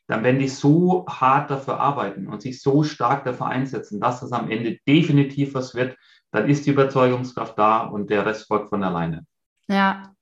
dann 0.08 0.24
werden 0.24 0.40
die 0.40 0.50
so 0.50 1.06
hart 1.08 1.50
dafür 1.50 1.80
arbeiten 1.80 2.28
und 2.28 2.42
sich 2.42 2.62
so 2.62 2.84
stark 2.84 3.24
dafür 3.24 3.48
einsetzen, 3.48 4.02
dass 4.02 4.22
es 4.22 4.32
am 4.32 4.50
Ende 4.50 4.78
definitiv 4.88 5.54
was 5.54 5.74
wird, 5.74 5.96
dann 6.32 6.50
ist 6.50 6.66
die 6.66 6.72
Überzeugungskraft 6.72 7.58
da 7.58 7.84
und 7.84 8.10
der 8.10 8.26
Rest 8.26 8.48
folgt 8.48 8.70
von 8.70 8.84
alleine. 8.84 9.26
Ja. 9.68 10.14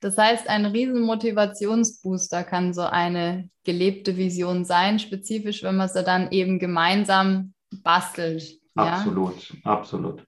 Das 0.00 0.18
heißt, 0.18 0.48
ein 0.48 0.66
riesen 0.66 1.00
Motivationsbooster 1.02 2.44
kann 2.44 2.74
so 2.74 2.82
eine 2.82 3.48
gelebte 3.64 4.18
Vision 4.18 4.64
sein, 4.64 4.98
spezifisch, 4.98 5.62
wenn 5.62 5.76
man 5.76 5.88
sie 5.88 6.04
dann 6.04 6.30
eben 6.30 6.58
gemeinsam 6.58 7.54
bastelt. 7.82 8.60
Absolut, 8.74 9.50
ja? 9.50 9.56
absolut. 9.64 10.24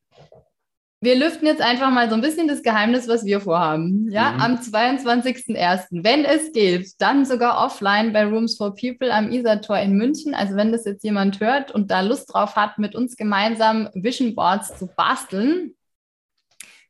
Wir 1.00 1.15
lüften 1.15 1.47
jetzt 1.47 1.61
einfach 1.61 1.91
mal 1.91 2.09
so 2.09 2.15
ein 2.15 2.23
bisschen 2.23 2.49
das 2.49 2.62
Geheimnis, 2.62 3.07
was 3.07 3.25
wir 3.25 3.41
vorhaben. 3.41 4.11
Ja, 4.11 4.33
mhm. 4.33 4.41
am 4.41 4.55
22.01. 4.57 5.88
Wenn 5.91 6.25
es 6.25 6.53
geht, 6.53 6.93
dann 6.99 7.26
sogar 7.26 7.65
offline 7.65 8.12
bei 8.12 8.25
Rooms 8.25 8.57
for 8.57 8.75
People 8.75 9.12
am 9.12 9.31
Isar-Tor 9.31 9.79
in 9.79 9.97
München. 9.97 10.35
Also 10.35 10.57
wenn 10.57 10.73
das 10.73 10.87
jetzt 10.87 11.05
jemand 11.05 11.41
hört 11.41 11.71
und 11.71 11.91
da 11.91 12.00
Lust 12.00 12.33
drauf 12.33 12.57
hat, 12.57 12.79
mit 12.79 12.95
uns 12.95 13.17
gemeinsam 13.17 13.91
Vision 13.95 14.35
Boards 14.35 14.79
zu 14.79 14.88
basteln, 14.97 15.76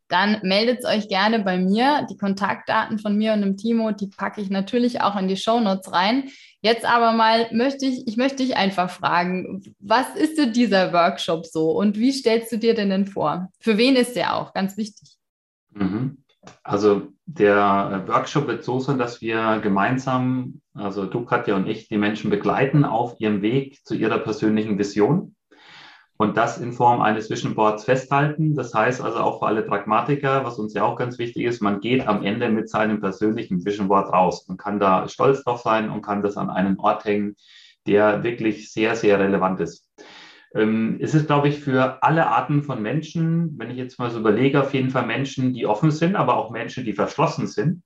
dann 0.09 0.39
meldet 0.43 0.85
euch 0.85 1.09
gerne 1.09 1.41
bei 1.41 1.59
mir. 1.59 2.07
Die 2.11 2.17
Kontaktdaten 2.17 2.99
von 2.99 3.17
mir 3.17 3.33
und 3.33 3.43
dem 3.43 3.57
Timo, 3.57 3.93
die 3.93 4.09
packe 4.09 4.41
ich 4.41 4.51
natürlich 4.51 5.01
auch 5.01 5.17
in 5.17 5.29
die 5.29 5.37
Show 5.37 5.61
Notes 5.61 5.93
rein. 5.93 6.31
Jetzt 6.63 6.85
aber 6.85 7.13
mal 7.13 7.49
möchte 7.53 7.87
ich, 7.87 8.09
ich 8.09 8.17
möchte 8.17 8.39
dich 8.39 8.57
einfach 8.57 8.91
fragen, 8.91 9.63
was 9.79 10.15
ist 10.17 10.39
denn 10.39 10.53
dieser 10.53 10.93
Workshop 10.93 11.47
so 11.47 11.71
und 11.71 11.97
wie 11.97 12.13
stellst 12.13 12.51
du 12.51 12.59
dir 12.59 12.75
denn 12.75 12.91
denn 12.91 13.07
vor? 13.07 13.49
Für 13.61 13.79
wen 13.79 13.95
ist 13.95 14.17
der 14.17 14.35
auch? 14.35 14.53
Ganz 14.53 14.77
wichtig. 14.77 15.17
Mhm. 15.71 16.19
Also 16.63 17.09
der 17.27 18.05
Workshop 18.07 18.49
wird 18.49 18.65
so 18.65 18.81
sein, 18.81 18.99
dass 18.99 19.21
wir 19.21 19.61
gemeinsam, 19.63 20.61
also 20.75 21.07
du, 21.07 21.25
Katja 21.25 21.55
und 21.55 21.69
ich, 21.69 21.89
die 21.89 21.99
Menschen 21.99 22.31
begleiten 22.31 22.85
auf 22.85 23.21
ihrem 23.21 23.43
Weg 23.43 23.85
zu 23.85 23.95
ihrer 23.95 24.19
persönlichen 24.19 24.79
Vision 24.79 25.36
und 26.19 26.37
das 26.37 26.59
in 26.59 26.73
Form 26.73 27.03
eines 27.03 27.29
Vision 27.29 27.55
Boards 27.55 27.85
festhalten. 27.85 28.55
Das 28.55 28.75
heißt 28.75 29.03
also 29.03 29.19
auch 29.19 29.41
für 29.41 29.47
alle 29.47 29.63
Pragmatiker, 29.63 30.45
was 30.45 30.59
uns 30.59 30.73
ja 30.75 30.85
auch 30.85 30.97
ganz 30.97 31.19
wichtig 31.19 31.45
ist, 31.45 31.61
man 31.61 31.81
geht 31.81 32.07
am 32.07 32.25
Ende 32.25 32.49
mit 32.49 32.71
seinem 32.71 33.01
persönlichen 33.01 33.65
Vision 33.65 33.89
Board 33.89 34.13
raus. 34.13 34.47
Man 34.49 34.57
kann 34.57 34.81
da 34.81 35.09
stolz 35.09 35.45
drauf 35.45 35.61
sein 35.61 35.91
und 35.91 36.03
kann 36.03 36.23
das 36.23 36.37
an 36.37 36.51
einen 36.51 36.79
Ort 36.79 37.05
hängen, 37.05 37.37
der 37.87 38.23
wirklich 38.23 38.73
sehr, 38.73 38.97
sehr 38.97 39.19
relevant 39.19 39.61
ist. 39.61 39.87
Ähm, 40.55 40.99
es 41.01 41.15
ist, 41.15 41.27
glaube 41.27 41.49
ich, 41.49 41.61
für 41.61 42.03
alle 42.03 42.27
Arten 42.29 42.63
von 42.63 42.81
Menschen, 42.81 43.59
wenn 43.59 43.71
ich 43.71 43.77
jetzt 43.77 43.99
mal 43.99 44.11
so 44.11 44.21
überlege, 44.21 44.61
auf 44.61 44.73
jeden 44.73 44.91
Fall 44.91 45.07
Menschen, 45.07 45.53
die 45.53 45.67
offen 45.67 45.91
sind, 45.91 46.17
aber 46.17 46.37
auch 46.37 46.51
Menschen, 46.51 46.85
die 46.85 46.95
verschlossen 46.95 47.47
sind, 47.47 47.83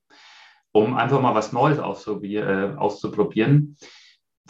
um 0.72 0.94
einfach 0.94 1.20
mal 1.20 1.34
was 1.34 1.52
Neues 1.52 1.78
äh, 1.78 2.74
auszuprobieren 2.76 3.76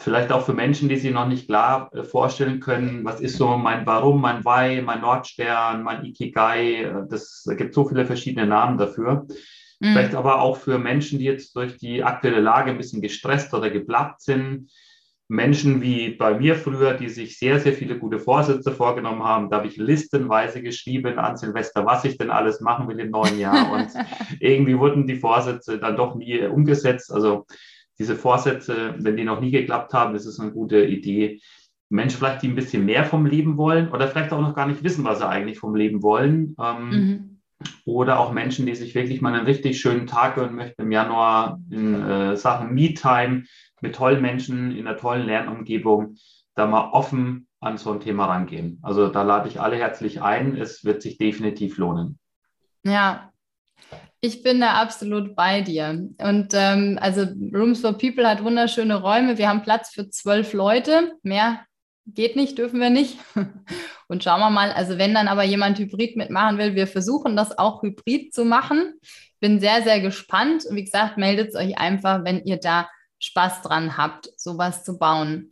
vielleicht 0.01 0.31
auch 0.31 0.45
für 0.45 0.53
Menschen, 0.53 0.89
die 0.89 0.97
sich 0.97 1.11
noch 1.11 1.27
nicht 1.27 1.47
klar 1.47 1.89
äh, 1.93 2.03
vorstellen 2.03 2.59
können, 2.59 3.05
was 3.05 3.21
ist 3.21 3.37
so 3.37 3.57
mein 3.57 3.85
Warum, 3.85 4.21
mein 4.21 4.43
Why, 4.43 4.81
mein 4.81 5.01
Nordstern, 5.01 5.83
mein 5.83 6.03
Ikigai. 6.03 6.83
Äh, 6.83 6.93
das 7.09 7.43
da 7.45 7.53
gibt 7.53 7.73
so 7.73 7.87
viele 7.87 8.05
verschiedene 8.05 8.47
Namen 8.47 8.77
dafür. 8.77 9.27
Mhm. 9.79 9.93
Vielleicht 9.93 10.15
aber 10.15 10.41
auch 10.41 10.57
für 10.57 10.77
Menschen, 10.77 11.19
die 11.19 11.25
jetzt 11.25 11.55
durch 11.55 11.77
die 11.77 12.03
aktuelle 12.03 12.39
Lage 12.39 12.71
ein 12.71 12.77
bisschen 12.77 13.01
gestresst 13.01 13.53
oder 13.53 13.69
geplagt 13.69 14.21
sind. 14.21 14.71
Menschen 15.27 15.81
wie 15.81 16.09
bei 16.09 16.37
mir 16.37 16.55
früher, 16.55 16.93
die 16.93 17.07
sich 17.07 17.39
sehr, 17.39 17.57
sehr 17.61 17.71
viele 17.71 17.97
gute 17.97 18.19
Vorsätze 18.19 18.73
vorgenommen 18.73 19.23
haben. 19.23 19.49
Da 19.49 19.57
habe 19.57 19.67
ich 19.67 19.77
listenweise 19.77 20.61
geschrieben 20.61 21.17
an 21.19 21.37
Silvester, 21.37 21.85
was 21.85 22.03
ich 22.03 22.17
denn 22.17 22.29
alles 22.29 22.59
machen 22.59 22.89
will 22.89 22.99
im 22.99 23.11
neuen 23.11 23.39
Jahr. 23.39 23.71
Und 23.71 23.87
irgendwie 24.41 24.77
wurden 24.77 25.07
die 25.07 25.15
Vorsätze 25.15 25.79
dann 25.79 25.95
doch 25.95 26.15
nie 26.15 26.41
umgesetzt. 26.41 27.13
Also 27.13 27.45
diese 28.01 28.15
Vorsätze, 28.15 28.95
wenn 28.97 29.15
die 29.15 29.23
noch 29.23 29.39
nie 29.39 29.51
geklappt 29.51 29.93
haben, 29.93 30.15
ist 30.15 30.25
es 30.25 30.39
eine 30.39 30.51
gute 30.51 30.83
Idee. 30.83 31.39
Menschen 31.89 32.17
vielleicht, 32.17 32.41
die 32.41 32.47
ein 32.47 32.55
bisschen 32.55 32.83
mehr 32.83 33.05
vom 33.05 33.27
Leben 33.27 33.57
wollen 33.57 33.89
oder 33.89 34.07
vielleicht 34.07 34.31
auch 34.31 34.41
noch 34.41 34.55
gar 34.55 34.65
nicht 34.65 34.83
wissen, 34.83 35.05
was 35.05 35.19
sie 35.19 35.27
eigentlich 35.27 35.59
vom 35.59 35.75
Leben 35.75 36.01
wollen. 36.01 36.55
Ähm, 36.59 36.89
mhm. 36.89 37.41
Oder 37.85 38.19
auch 38.19 38.31
Menschen, 38.31 38.65
die 38.65 38.73
sich 38.73 38.95
wirklich 38.95 39.21
mal 39.21 39.35
einen 39.35 39.45
richtig 39.45 39.79
schönen 39.79 40.07
Tag 40.07 40.33
gönnen 40.33 40.55
möchten 40.55 40.81
im 40.81 40.91
Januar 40.91 41.59
in 41.69 41.93
äh, 42.01 42.35
Sachen 42.35 42.73
Me-Time 42.73 43.43
mit 43.81 43.93
tollen 43.93 44.19
Menschen 44.19 44.75
in 44.75 44.87
einer 44.87 44.97
tollen 44.97 45.27
Lernumgebung, 45.27 46.15
da 46.55 46.65
mal 46.65 46.89
offen 46.91 47.47
an 47.59 47.77
so 47.77 47.91
ein 47.91 47.99
Thema 47.99 48.25
rangehen. 48.25 48.79
Also 48.81 49.09
da 49.09 49.21
lade 49.21 49.47
ich 49.47 49.61
alle 49.61 49.75
herzlich 49.75 50.23
ein. 50.23 50.57
Es 50.57 50.83
wird 50.83 51.03
sich 51.03 51.19
definitiv 51.19 51.77
lohnen. 51.77 52.17
Ja, 52.83 53.31
ich 54.21 54.43
bin 54.43 54.61
da 54.61 54.73
absolut 54.73 55.35
bei 55.35 55.61
dir. 55.61 56.07
Und 56.19 56.49
ähm, 56.53 56.99
also 57.01 57.25
Rooms 57.53 57.81
for 57.81 57.93
People 57.97 58.29
hat 58.29 58.43
wunderschöne 58.43 59.01
Räume. 59.01 59.39
Wir 59.39 59.49
haben 59.49 59.63
Platz 59.63 59.89
für 59.89 60.09
zwölf 60.09 60.53
Leute. 60.53 61.13
Mehr 61.23 61.65
geht 62.05 62.35
nicht, 62.35 62.57
dürfen 62.57 62.79
wir 62.79 62.91
nicht. 62.91 63.17
Und 64.07 64.23
schauen 64.23 64.39
wir 64.39 64.49
mal, 64.51 64.71
also 64.71 64.97
wenn 64.97 65.13
dann 65.13 65.27
aber 65.27 65.43
jemand 65.43 65.79
Hybrid 65.79 66.17
mitmachen 66.17 66.57
will, 66.57 66.75
wir 66.75 66.85
versuchen 66.85 67.35
das 67.35 67.57
auch 67.57 67.81
Hybrid 67.81 68.33
zu 68.33 68.45
machen. 68.45 68.93
Bin 69.39 69.59
sehr, 69.59 69.81
sehr 69.81 69.99
gespannt. 70.01 70.65
Und 70.65 70.75
wie 70.75 70.83
gesagt, 70.83 71.17
meldet 71.17 71.55
euch 71.55 71.79
einfach, 71.79 72.23
wenn 72.23 72.43
ihr 72.43 72.57
da 72.57 72.89
Spaß 73.19 73.63
dran 73.63 73.97
habt, 73.97 74.29
sowas 74.37 74.83
zu 74.83 74.99
bauen. 74.99 75.49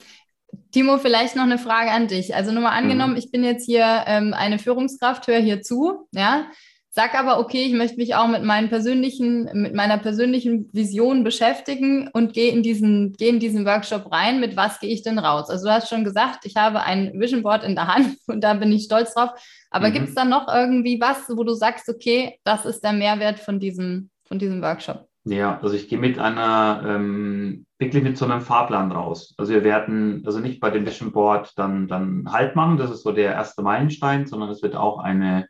Timo, 0.71 0.97
vielleicht 0.97 1.36
noch 1.36 1.43
eine 1.43 1.58
Frage 1.58 1.91
an 1.91 2.08
dich. 2.08 2.36
Also 2.36 2.51
nur 2.51 2.62
mal 2.62 2.77
angenommen, 2.77 3.13
mhm. 3.13 3.19
ich 3.19 3.32
bin 3.32 3.43
jetzt 3.43 3.65
hier 3.65 4.03
ähm, 4.05 4.36
eine 4.36 4.60
Führungskraft, 4.60 5.27
höre 5.27 5.39
hier 5.39 5.62
zu, 5.62 6.08
ja, 6.12 6.45
Sag 6.91 7.13
aber, 7.13 7.39
okay, 7.39 7.63
ich 7.65 7.73
möchte 7.73 7.97
mich 7.97 8.15
auch 8.15 8.28
mit 8.28 8.43
meinen 8.43 8.69
persönlichen, 8.69 9.47
mit 9.54 9.75
meiner 9.75 9.99
persönlichen 9.99 10.69
Vision 10.73 11.23
beschäftigen 11.23 12.10
und 12.13 12.34
gehe 12.34 12.52
in 12.52 12.63
diesen, 12.63 13.13
gehe 13.13 13.30
in 13.30 13.39
diesen 13.39 13.63
Workshop 13.63 14.12
rein. 14.12 14.39
Mit 14.39 14.58
was 14.58 14.80
gehe 14.80 14.89
ich 14.89 15.04
denn 15.04 15.19
raus? 15.19 15.52
Also 15.52 15.67
du 15.67 15.71
hast 15.71 15.88
schon 15.88 16.04
gesagt, 16.04 16.45
ich 16.45 16.56
habe 16.56 16.82
ein 16.82 17.12
Vision 17.19 17.43
Board 17.43 17.63
in 17.63 17.75
der 17.75 17.93
Hand 17.93 18.17
und 18.28 18.43
da 18.43 18.56
bin 18.56 18.71
ich 18.71 18.86
stolz 18.86 19.13
drauf. 19.13 19.30
Aber 19.69 19.89
mhm. 19.89 19.93
gibt 19.93 20.10
es 20.10 20.15
da 20.15 20.25
noch 20.25 20.47
irgendwie 20.47 20.99
was, 20.99 21.30
wo 21.30 21.43
du 21.43 21.54
sagst, 21.54 21.88
okay, 21.89 22.39
das 22.43 22.65
ist 22.65 22.84
der 22.84 22.93
Mehrwert 22.93 23.39
von 23.39 23.60
diesem, 23.60 24.10
von 24.25 24.39
diesem 24.39 24.63
Workshop? 24.63 25.08
Ja, 25.25 25.60
also 25.62 25.75
ich 25.75 25.89
gehe 25.89 25.99
mit 25.99 26.17
einer, 26.17 26.82
ähm, 26.88 27.67
wirklich 27.78 28.02
mit 28.02 28.17
so 28.17 28.25
einem 28.25 28.41
Fahrplan 28.41 28.91
raus. 28.91 29.36
Also 29.38 29.54
wir 29.54 29.63
werden 29.63 30.23
also 30.25 30.39
nicht 30.39 30.60
bei 30.60 30.71
dem 30.71 30.88
Vision 30.88 31.12
Board 31.12 31.54
dann, 31.56 31.88
dann 31.88 32.32
Halt 32.32 32.56
machen, 32.56 32.78
das 32.78 32.89
ist 32.89 33.04
so 33.04 33.12
der 33.12 33.34
erste 33.34 33.62
Meilenstein, 33.62 34.25
sondern 34.25 34.49
es 34.49 34.63
wird 34.63 34.75
auch 34.75 34.97
eine 34.97 35.45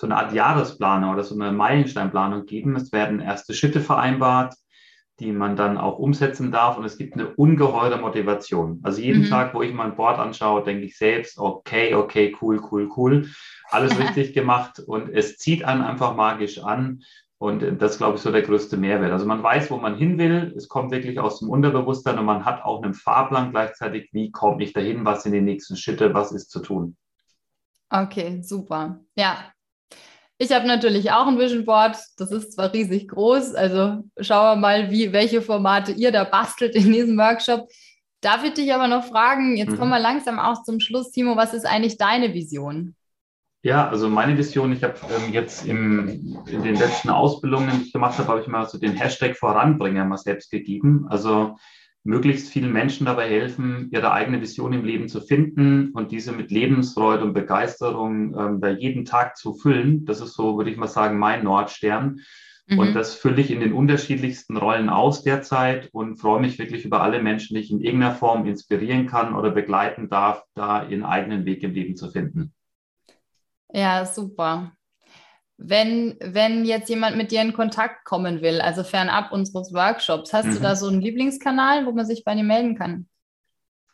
so 0.00 0.06
eine 0.06 0.16
Art 0.16 0.32
Jahresplanung 0.32 1.10
oder 1.10 1.24
so 1.24 1.34
eine 1.34 1.50
Meilensteinplanung 1.50 2.46
geben. 2.46 2.76
Es 2.76 2.92
werden 2.92 3.20
erste 3.20 3.52
Schritte 3.52 3.80
vereinbart. 3.80 4.54
die 5.20 5.32
man 5.32 5.56
dann 5.56 5.78
auch 5.78 5.98
umsetzen 5.98 6.52
darf. 6.52 6.78
Und 6.78 6.84
es 6.84 6.96
gibt 6.96 7.14
eine 7.14 7.34
ungeheure 7.34 7.98
Motivation. 7.98 8.80
Also 8.84 9.00
jeden 9.00 9.22
mhm. 9.22 9.28
Tag, 9.28 9.52
wo 9.54 9.62
ich 9.62 9.74
mein 9.74 9.96
Board 9.96 10.18
anschaue, 10.18 10.62
denke 10.62 10.84
ich 10.84 10.96
selbst, 10.96 11.38
okay, 11.38 11.94
okay, 11.94 12.36
cool, 12.40 12.60
cool, 12.70 12.88
cool. 12.96 13.28
Alles 13.68 13.98
richtig 13.98 14.32
gemacht. 14.32 14.78
Und 14.78 15.08
es 15.08 15.36
zieht 15.36 15.64
einen 15.64 15.82
einfach 15.82 16.14
magisch 16.14 16.62
an. 16.62 17.02
Und 17.38 17.80
das 17.80 17.98
glaube 17.98 18.16
ich, 18.16 18.22
so 18.22 18.32
der 18.32 18.42
größte 18.42 18.76
Mehrwert. 18.76 19.12
Also 19.12 19.26
man 19.26 19.42
weiß, 19.42 19.70
wo 19.70 19.76
man 19.78 19.96
hin 19.96 20.18
will. 20.18 20.52
Es 20.56 20.68
kommt 20.68 20.90
wirklich 20.92 21.18
aus 21.20 21.40
dem 21.40 21.50
Unterbewusstsein 21.50 22.18
und 22.18 22.24
man 22.24 22.44
hat 22.44 22.62
auch 22.64 22.82
einen 22.82 22.94
Fahrplan 22.94 23.50
gleichzeitig. 23.50 24.10
Wie 24.12 24.30
komme 24.30 24.62
ich 24.62 24.72
dahin? 24.72 25.04
Was 25.04 25.24
sind 25.24 25.32
die 25.32 25.40
nächsten 25.40 25.76
Schritte? 25.76 26.14
Was 26.14 26.32
ist 26.32 26.50
zu 26.50 26.60
tun? 26.60 26.96
Okay, 27.90 28.40
super. 28.42 29.00
Ja. 29.16 29.52
Ich 30.38 30.52
habe 30.52 30.66
natürlich 30.68 31.10
auch 31.10 31.26
ein 31.26 31.38
Vision 31.38 31.64
Board. 31.64 31.96
Das 32.16 32.30
ist 32.30 32.52
zwar 32.52 32.72
riesig 32.72 33.08
groß. 33.08 33.54
Also 33.54 34.04
schauen 34.20 34.56
wir 34.56 34.56
mal, 34.56 34.90
wie, 34.90 35.12
welche 35.12 35.42
Formate 35.42 35.92
ihr 35.92 36.12
da 36.12 36.24
bastelt 36.24 36.76
in 36.76 36.92
diesem 36.92 37.18
Workshop. 37.18 37.68
Darf 38.20 38.44
ich 38.44 38.54
dich 38.54 38.72
aber 38.72 38.88
noch 38.88 39.04
fragen, 39.04 39.56
jetzt 39.56 39.72
mhm. 39.72 39.78
kommen 39.78 39.90
wir 39.90 40.00
langsam 40.00 40.38
auch 40.38 40.62
zum 40.64 40.80
Schluss, 40.80 41.12
Timo, 41.12 41.36
was 41.36 41.54
ist 41.54 41.66
eigentlich 41.66 41.98
deine 41.98 42.34
Vision? 42.34 42.96
Ja, 43.62 43.88
also 43.88 44.08
meine 44.08 44.36
Vision, 44.38 44.72
ich 44.72 44.82
habe 44.82 44.94
ähm, 45.10 45.32
jetzt 45.32 45.66
im, 45.66 46.38
in 46.46 46.62
den 46.62 46.76
letzten 46.76 47.10
Ausbildungen, 47.10 47.70
die 47.74 47.86
ich 47.86 47.92
gemacht 47.92 48.18
habe, 48.18 48.28
habe 48.28 48.40
ich 48.40 48.46
mal 48.46 48.68
so 48.68 48.78
den 48.78 48.94
Hashtag 48.94 49.36
Voranbringer 49.36 50.04
mal 50.04 50.16
selbst 50.16 50.50
gegeben. 50.50 51.06
Also 51.08 51.56
möglichst 52.08 52.48
vielen 52.48 52.72
Menschen 52.72 53.04
dabei 53.04 53.28
helfen, 53.28 53.90
ihre 53.92 54.12
eigene 54.12 54.40
Vision 54.40 54.72
im 54.72 54.82
Leben 54.82 55.08
zu 55.08 55.20
finden 55.20 55.90
und 55.90 56.10
diese 56.10 56.32
mit 56.32 56.50
Lebensfreude 56.50 57.22
und 57.22 57.34
Begeisterung 57.34 58.34
ähm, 58.34 58.60
bei 58.60 58.70
jedem 58.70 59.04
Tag 59.04 59.36
zu 59.36 59.52
füllen. 59.52 60.06
Das 60.06 60.22
ist 60.22 60.32
so, 60.32 60.56
würde 60.56 60.70
ich 60.70 60.78
mal 60.78 60.86
sagen, 60.86 61.18
mein 61.18 61.44
Nordstern. 61.44 62.20
Mhm. 62.66 62.78
Und 62.78 62.94
das 62.94 63.14
fülle 63.14 63.42
ich 63.42 63.50
in 63.50 63.60
den 63.60 63.74
unterschiedlichsten 63.74 64.56
Rollen 64.56 64.88
aus 64.88 65.22
derzeit 65.22 65.90
und 65.92 66.16
freue 66.16 66.40
mich 66.40 66.58
wirklich 66.58 66.86
über 66.86 67.02
alle 67.02 67.22
Menschen, 67.22 67.54
die 67.54 67.60
ich 67.60 67.70
in 67.70 67.82
irgendeiner 67.82 68.14
Form 68.14 68.46
inspirieren 68.46 69.06
kann 69.06 69.34
oder 69.34 69.50
begleiten 69.50 70.08
darf, 70.08 70.42
da 70.54 70.88
ihren 70.88 71.04
eigenen 71.04 71.44
Weg 71.44 71.62
im 71.62 71.74
Leben 71.74 71.94
zu 71.94 72.08
finden. 72.10 72.54
Ja, 73.70 74.06
super. 74.06 74.72
Wenn, 75.58 76.16
wenn 76.20 76.64
jetzt 76.64 76.88
jemand 76.88 77.16
mit 77.16 77.32
dir 77.32 77.42
in 77.42 77.52
Kontakt 77.52 78.04
kommen 78.04 78.42
will, 78.42 78.60
also 78.60 78.84
fernab 78.84 79.32
unseres 79.32 79.72
Workshops, 79.74 80.32
hast 80.32 80.46
mhm. 80.46 80.54
du 80.54 80.60
da 80.60 80.76
so 80.76 80.86
einen 80.86 81.00
Lieblingskanal, 81.00 81.84
wo 81.84 81.92
man 81.92 82.06
sich 82.06 82.24
bei 82.24 82.34
dir 82.34 82.44
melden 82.44 82.76
kann? 82.76 83.08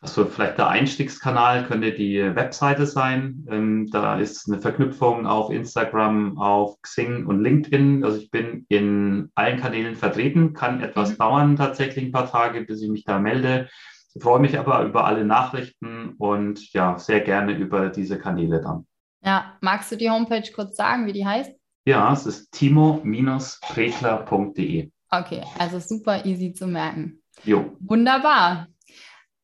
Also 0.05 0.25
vielleicht 0.25 0.59
der 0.59 0.67
Einstiegskanal 0.67 1.65
könnte 1.65 1.91
die 1.91 2.19
Webseite 2.35 2.85
sein. 2.85 3.43
Ähm, 3.49 3.89
da 3.91 4.19
ist 4.19 4.47
eine 4.47 4.61
Verknüpfung 4.61 5.25
auf 5.25 5.49
Instagram, 5.49 6.37
auf 6.37 6.79
Xing 6.83 7.25
und 7.25 7.41
LinkedIn. 7.41 8.03
Also 8.03 8.19
ich 8.19 8.29
bin 8.29 8.67
in 8.69 9.31
allen 9.33 9.59
Kanälen 9.59 9.95
vertreten, 9.95 10.53
kann 10.53 10.81
etwas 10.81 11.13
mhm. 11.13 11.17
dauern, 11.17 11.55
tatsächlich 11.55 12.05
ein 12.05 12.11
paar 12.11 12.29
Tage, 12.29 12.61
bis 12.61 12.83
ich 12.83 12.89
mich 12.89 13.03
da 13.03 13.17
melde. 13.17 13.67
Ich 14.13 14.21
freue 14.21 14.39
mich 14.39 14.59
aber 14.59 14.83
über 14.83 15.05
alle 15.05 15.25
Nachrichten 15.25 16.13
und 16.19 16.71
ja, 16.71 16.99
sehr 16.99 17.21
gerne 17.21 17.57
über 17.57 17.89
diese 17.89 18.19
Kanäle 18.19 18.61
dann. 18.61 18.85
Ja, 19.25 19.57
magst 19.59 19.91
du 19.91 19.97
die 19.97 20.11
Homepage 20.11 20.51
kurz 20.53 20.77
sagen, 20.77 21.07
wie 21.07 21.13
die 21.13 21.25
heißt? 21.25 21.51
Ja, 21.85 22.13
es 22.13 22.27
ist 22.27 22.51
timo-prekler.de. 22.51 24.91
Okay, 25.09 25.41
also 25.57 25.79
super 25.79 26.23
easy 26.25 26.53
zu 26.53 26.67
merken. 26.67 27.23
Jo. 27.43 27.75
Wunderbar. 27.79 28.67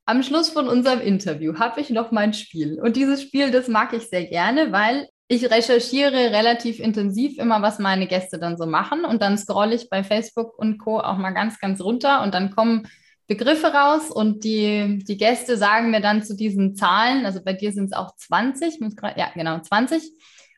Am 0.06 0.22
Schluss 0.24 0.50
von 0.50 0.68
unserem 0.68 1.02
Interview 1.02 1.58
habe 1.58 1.82
ich 1.82 1.90
noch 1.90 2.12
mein 2.12 2.34
Spiel. 2.34 2.80
Und 2.82 2.96
dieses 2.96 3.22
Spiel, 3.22 3.52
das 3.52 3.68
mag 3.68 3.94
ich 3.94 4.10
sehr 4.10 4.26
gerne, 4.26 4.72
weil 4.72 5.08
ich 5.28 5.50
recherchiere 5.50 6.32
relativ 6.32 6.80
intensiv 6.80 7.38
immer, 7.38 7.62
was 7.62 7.80
meine 7.80 8.08
Gäste 8.08 8.38
dann 8.38 8.58
so 8.58 8.66
machen. 8.66 9.06
Und 9.06 9.22
dann 9.22 9.38
scrolle 9.38 9.76
ich 9.76 9.90
bei 9.90 10.04
Facebook 10.04 10.60
und 10.60 10.78
Co. 10.78 11.00
auch 11.00 11.18
mal 11.18 11.32
ganz, 11.32 11.60
ganz 11.60 11.80
runter. 11.82 12.22
Und 12.22 12.34
dann 12.34 12.52
kommen 12.52 12.88
Begriffe 13.28 13.68
raus 13.68 14.10
und 14.10 14.44
die, 14.44 15.04
die 15.08 15.18
Gäste 15.18 15.58
sagen 15.58 15.92
mir 15.92 16.02
dann 16.02 16.24
zu 16.24 16.36
diesen 16.36 16.76
Zahlen, 16.76 17.26
also 17.26 17.42
bei 17.44 17.54
dir 17.54 17.72
sind 17.72 17.86
es 17.86 17.94
auch 17.94 18.16
20, 18.16 18.80
ja 19.16 19.32
genau, 19.34 19.60
20, 19.60 20.04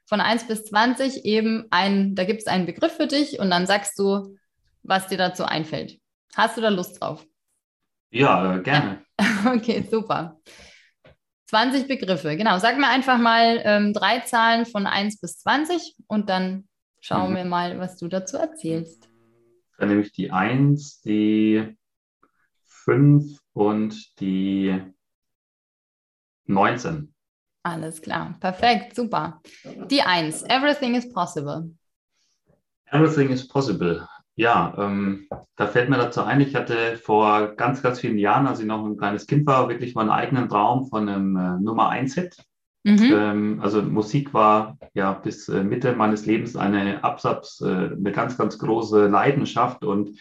von 0.06 0.22
1 0.22 0.48
bis 0.48 0.66
20 0.66 1.26
eben 1.26 1.66
ein, 1.72 2.16
da 2.16 2.24
gibt 2.24 2.42
es 2.42 2.48
einen 2.48 2.66
Begriff 2.66 2.94
für 2.94 3.08
dich 3.08 3.40
und 3.40 3.50
dann 3.50 3.68
sagst 3.68 3.98
du, 4.00 4.36
was 4.84 5.08
dir 5.08 5.18
dazu 5.18 5.46
einfällt. 5.46 6.00
Hast 6.36 6.58
du 6.58 6.62
da 6.62 6.70
Lust 6.70 7.02
drauf? 7.02 7.26
Ja, 8.12 8.56
äh, 8.56 8.62
gerne. 8.62 9.04
Okay, 9.46 9.86
super. 9.90 10.40
20 11.48 11.88
Begriffe, 11.88 12.36
genau. 12.36 12.58
Sag 12.58 12.78
mir 12.78 12.88
einfach 12.88 13.18
mal 13.18 13.62
ähm, 13.64 13.94
drei 13.94 14.20
Zahlen 14.20 14.66
von 14.66 14.88
1 14.88 15.20
bis 15.20 15.40
20 15.40 15.96
und 16.08 16.30
dann 16.30 16.68
schauen 17.00 17.32
mhm. 17.32 17.36
wir 17.36 17.46
mal, 17.46 17.80
was 17.80 17.98
du 17.98 18.08
dazu 18.08 18.38
erzählst. 18.38 19.10
Dann 19.78 19.90
nehme 19.90 20.02
ich 20.02 20.12
die 20.12 20.32
1, 20.32 21.02
die 21.02 21.76
5 22.84 23.40
und 23.54 24.20
die 24.20 24.82
19. 26.46 27.14
Alles 27.64 28.02
klar, 28.02 28.36
perfekt, 28.40 28.96
super. 28.96 29.42
Die 29.90 30.02
1, 30.02 30.44
everything 30.44 30.96
is 30.96 31.12
possible. 31.12 31.70
Everything 32.92 33.30
is 33.30 33.48
possible. 33.48 34.06
Ja, 34.36 34.74
ähm, 34.78 35.28
da 35.56 35.68
fällt 35.68 35.90
mir 35.90 35.98
dazu 35.98 36.22
ein, 36.22 36.42
ich 36.42 36.56
hatte 36.56 36.98
vor 36.98 37.56
ganz, 37.56 37.82
ganz 37.82 38.00
vielen 38.00 38.18
Jahren, 38.18 38.48
als 38.48 38.60
ich 38.60 38.66
noch 38.66 38.84
ein 38.84 38.98
kleines 38.98 39.28
Kind 39.28 39.46
war, 39.46 39.70
wirklich 39.70 39.96
meinen 39.96 40.10
eigenen 40.10 40.50
Traum 40.50 40.88
von 40.88 41.08
einem 41.08 41.36
äh, 41.38 41.60
Nummer 41.62 41.92
1-Hit. 41.92 42.38
Mhm. 42.84 43.14
Ähm, 43.14 43.60
also 43.62 43.82
Musik 43.82 44.34
war 44.34 44.78
ja 44.94 45.14
bis 45.14 45.48
äh, 45.48 45.64
Mitte 45.64 45.96
meines 45.96 46.26
Lebens 46.26 46.56
eine 46.58 47.04
Absatz, 47.04 47.62
äh, 47.62 47.66
eine 47.66 48.12
ganz, 48.12 48.38
ganz 48.38 48.58
große 48.58 49.08
Leidenschaft 49.08 49.86
und 49.86 50.20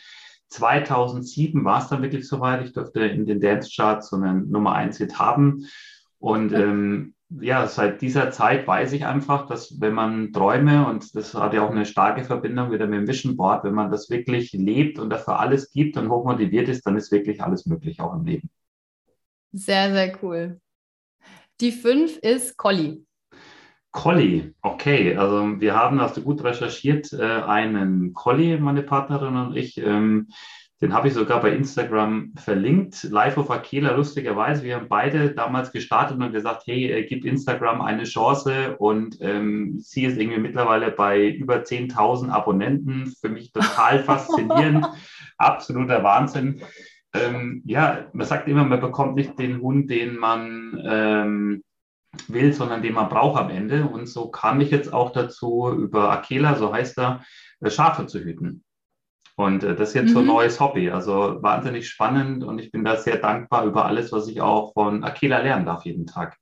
2007 0.53 1.65
war 1.65 1.83
es 1.83 1.89
dann 1.89 2.03
wirklich 2.03 2.29
soweit. 2.29 2.65
Ich 2.65 2.73
durfte 2.73 3.01
in 3.01 3.27
den 3.27 3.41
Dance-Charts 3.41 4.11
so 4.11 4.17
einen 4.17 4.51
Nummer 4.51 4.77
1-Hit 4.77 5.19
haben. 5.19 5.67
Und 6.19 6.53
ähm, 6.53 7.15
ja, 7.41 7.67
seit 7.67 8.03
dieser 8.03 8.31
Zeit 8.31 8.67
weiß 8.67 8.93
ich 8.93 9.07
einfach, 9.07 9.47
dass 9.47 9.81
wenn 9.81 9.95
man 9.95 10.33
Träume, 10.33 10.87
und 10.87 11.15
das 11.15 11.35
hat 11.35 11.55
ja 11.55 11.67
auch 11.67 11.71
eine 11.71 11.87
starke 11.87 12.25
Verbindung 12.25 12.71
wieder 12.71 12.87
mit 12.87 13.01
dem 13.01 13.09
Vision 13.09 13.37
Board, 13.37 13.65
wenn 13.65 13.75
man 13.75 13.91
das 13.91 14.11
wirklich 14.11 14.53
lebt 14.53 14.99
und 14.99 15.11
dafür 15.11 15.41
alles 15.41 15.71
gibt 15.71 15.97
und 15.97 16.11
hochmotiviert 16.11 16.69
ist, 16.69 16.87
dann 16.87 16.97
ist 16.97 17.11
wirklich 17.11 17.43
alles 17.43 17.67
möglich 17.67 18.01
auch 18.01 18.15
im 18.15 18.25
Leben. 18.25 18.51
Sehr, 19.53 19.93
sehr 19.93 20.17
cool. 20.23 20.61
Die 21.61 21.73
5 21.73 22.19
ist 22.19 22.57
Collie. 22.57 23.05
Collie, 23.93 24.55
okay. 24.63 25.17
Also 25.17 25.61
wir 25.61 25.77
haben, 25.77 26.01
hast 26.01 26.17
du 26.17 26.23
gut 26.23 26.43
recherchiert, 26.43 27.13
äh, 27.13 27.23
einen 27.23 28.15
Collie, 28.15 28.59
meine 28.59 28.83
Partnerin 28.83 29.37
und 29.37 29.57
ich. 29.57 29.79
Ähm, 29.79 30.29
den 30.81 30.95
habe 30.95 31.07
ich 31.07 31.15
sogar 31.15 31.41
bei 31.41 31.53
Instagram 31.53 32.33
verlinkt. 32.35 33.05
Live 33.05 33.39
of 33.39 33.53
Akela, 33.53 33.95
lustigerweise. 33.95 34.65
Wir 34.65 34.75
haben 34.75 34.89
beide 34.89 35.31
damals 35.31 35.71
gestartet 35.71 36.19
und 36.19 36.33
gesagt, 36.33 36.65
hey, 36.67 36.91
äh, 36.91 37.07
gib 37.07 37.25
Instagram 37.25 37.81
eine 37.81 38.03
Chance. 38.03 38.77
Und 38.79 39.19
ähm, 39.21 39.79
sie 39.79 40.07
ist 40.07 40.19
irgendwie 40.19 40.41
mittlerweile 40.41 40.91
bei 40.91 41.29
über 41.29 41.59
10.000 41.59 42.31
Abonnenten. 42.31 43.15
Für 43.21 43.29
mich 43.29 43.53
total 43.53 43.99
faszinierend. 44.03 44.89
Absoluter 45.39 46.03
Wahnsinn. 46.03 46.63
Ähm, 47.15 47.63
ja, 47.65 48.07
man 48.13 48.27
sagt 48.27 48.49
immer, 48.49 48.65
man 48.65 48.81
bekommt 48.81 49.15
nicht 49.15 49.39
den 49.39 49.61
Hund, 49.61 49.89
den 49.89 50.17
man 50.17 50.83
ähm, 50.85 51.63
will, 52.29 52.53
sondern 52.53 52.83
den 52.83 52.95
man 52.95 53.09
braucht 53.09 53.41
am 53.41 53.51
Ende. 53.51 53.87
Und 53.87 54.07
so 54.07 54.31
kam 54.31 54.61
ich 54.61 54.71
jetzt 54.71 54.93
auch 54.93 55.13
dazu, 55.13 55.71
über 55.71 56.11
Akela, 56.11 56.57
so 56.57 56.73
heißt 56.73 56.99
er, 56.99 57.25
äh, 57.61 57.71
Schafe 57.71 58.07
zu 58.07 58.21
hüten. 58.21 58.65
Und 59.37 59.65
äh, 59.65 59.75
das 59.75 59.91
ist 59.91 59.95
jetzt 59.95 60.11
mhm. 60.11 60.13
so 60.13 60.19
ein 60.21 60.27
mhm. 60.27 60.33
neues 60.33 60.61
Hobby. 60.61 60.91
Also 60.91 61.43
wahnsinnig 61.43 61.89
spannend 61.89 62.45
und 62.45 62.59
ich 62.59 62.71
bin 62.71 62.85
da 62.85 62.97
sehr 62.97 63.17
dankbar 63.17 63.65
über 63.65 63.87
alles, 63.87 64.13
was 64.13 64.29
ich 64.29 64.41
auch 64.41 64.73
von 64.75 65.05
Akela 65.05 65.39
lernen 65.39 65.67
darf 65.67 65.85
jeden 65.85 66.07
Tag. 66.07 66.37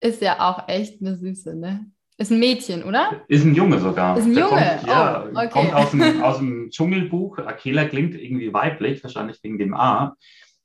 Ist 0.00 0.20
ja 0.20 0.40
auch 0.40 0.68
echt 0.68 1.00
eine 1.00 1.16
Süße, 1.16 1.54
ne? 1.54 1.90
Ist 2.16 2.30
ein 2.30 2.38
Mädchen, 2.38 2.84
oder? 2.84 3.22
Ist 3.26 3.44
ein 3.44 3.54
Junge 3.54 3.80
sogar. 3.80 4.16
Ist 4.16 4.26
ein 4.26 4.34
Der 4.34 4.44
Junge? 4.44 4.76
Kommt, 4.76 4.86
ja, 4.86 5.24
oh, 5.24 5.28
okay. 5.30 5.48
kommt 5.48 5.74
aus 5.74 5.90
dem, 5.90 6.22
aus 6.22 6.38
dem 6.38 6.70
Dschungelbuch. 6.70 7.38
Akela 7.38 7.86
klingt 7.86 8.14
irgendwie 8.14 8.52
weiblich, 8.52 9.02
wahrscheinlich 9.02 9.42
wegen 9.42 9.58
dem 9.58 9.74
A. 9.74 10.16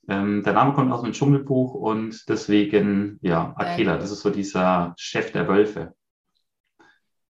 Ähm, 0.09 0.41
der 0.43 0.53
Name 0.53 0.73
kommt 0.73 0.91
aus 0.91 1.03
dem 1.03 1.11
Dschungelbuch 1.11 1.75
und 1.75 2.27
deswegen, 2.27 3.19
ja, 3.21 3.53
Akela, 3.55 3.97
das 3.97 4.09
ist 4.09 4.21
so 4.21 4.31
dieser 4.31 4.95
Chef 4.97 5.31
der 5.31 5.47
Wölfe. 5.47 5.93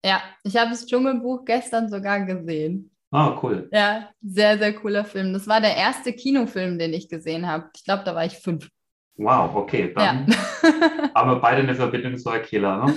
Ja, 0.04 0.22
ich 0.44 0.56
habe 0.56 0.70
das 0.70 0.86
Dschungelbuch 0.86 1.46
gestern 1.46 1.88
sogar 1.88 2.26
gesehen. 2.26 2.90
Ah, 3.10 3.38
cool. 3.42 3.68
Ja, 3.72 4.10
sehr, 4.20 4.58
sehr 4.58 4.74
cooler 4.74 5.06
Film. 5.06 5.32
Das 5.32 5.48
war 5.48 5.62
der 5.62 5.74
erste 5.74 6.12
Kinofilm, 6.12 6.78
den 6.78 6.92
ich 6.92 7.08
gesehen 7.08 7.46
habe. 7.46 7.70
Ich 7.74 7.84
glaube, 7.84 8.04
da 8.04 8.14
war 8.14 8.26
ich 8.26 8.34
fünf. 8.34 8.68
Wow, 9.16 9.54
okay. 9.54 9.94
Dann 9.94 10.26
ja. 10.62 11.14
haben 11.14 11.30
wir 11.30 11.40
beide 11.40 11.62
eine 11.62 11.74
Verbindung 11.74 12.18
zu 12.18 12.28
Akela, 12.28 12.84
ne? 12.84 12.94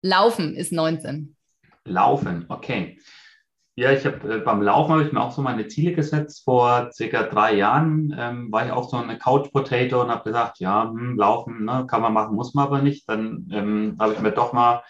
Laufen 0.00 0.54
ist 0.54 0.72
19. 0.72 1.36
Laufen, 1.84 2.46
okay. 2.48 2.98
Ja, 3.76 3.90
ich 3.90 4.06
habe 4.06 4.36
äh, 4.36 4.38
beim 4.38 4.62
Laufen 4.62 4.92
habe 4.92 5.02
ich 5.02 5.12
mir 5.12 5.20
auch 5.20 5.32
so 5.32 5.42
meine 5.42 5.66
Ziele 5.66 5.92
gesetzt. 5.92 6.44
Vor 6.44 6.90
circa 6.92 7.24
drei 7.24 7.54
Jahren 7.54 8.14
ähm, 8.16 8.52
war 8.52 8.64
ich 8.64 8.72
auch 8.72 8.88
so 8.88 8.96
eine 8.96 9.18
Couch 9.18 9.50
Potato 9.52 10.00
und 10.00 10.10
habe 10.10 10.22
gesagt, 10.22 10.60
ja, 10.60 10.84
hm, 10.88 11.16
Laufen 11.16 11.64
ne, 11.64 11.84
kann 11.88 12.00
man 12.00 12.12
machen, 12.12 12.36
muss 12.36 12.54
man 12.54 12.66
aber 12.66 12.82
nicht. 12.82 13.08
Dann 13.08 13.48
ähm, 13.50 13.96
habe 13.98 14.12
ich 14.12 14.20
mir 14.20 14.30
doch 14.30 14.52
mal 14.52 14.82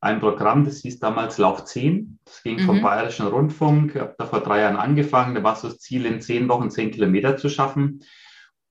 ein 0.00 0.20
Programm, 0.20 0.64
das 0.64 0.78
hieß 0.78 1.00
damals 1.00 1.38
Lauf 1.38 1.64
10. 1.64 2.18
Das 2.24 2.42
ging 2.42 2.60
mhm. 2.60 2.66
vom 2.66 2.82
Bayerischen 2.82 3.26
Rundfunk. 3.26 3.94
Ich 3.94 4.00
habe 4.00 4.14
da 4.18 4.26
vor 4.26 4.40
drei 4.40 4.60
Jahren 4.60 4.76
angefangen. 4.76 5.34
Da 5.34 5.42
war 5.42 5.56
so 5.56 5.68
das 5.68 5.78
Ziel, 5.78 6.06
in 6.06 6.20
zehn 6.20 6.48
Wochen 6.48 6.70
zehn 6.70 6.92
Kilometer 6.92 7.36
zu 7.36 7.48
schaffen. 7.48 8.00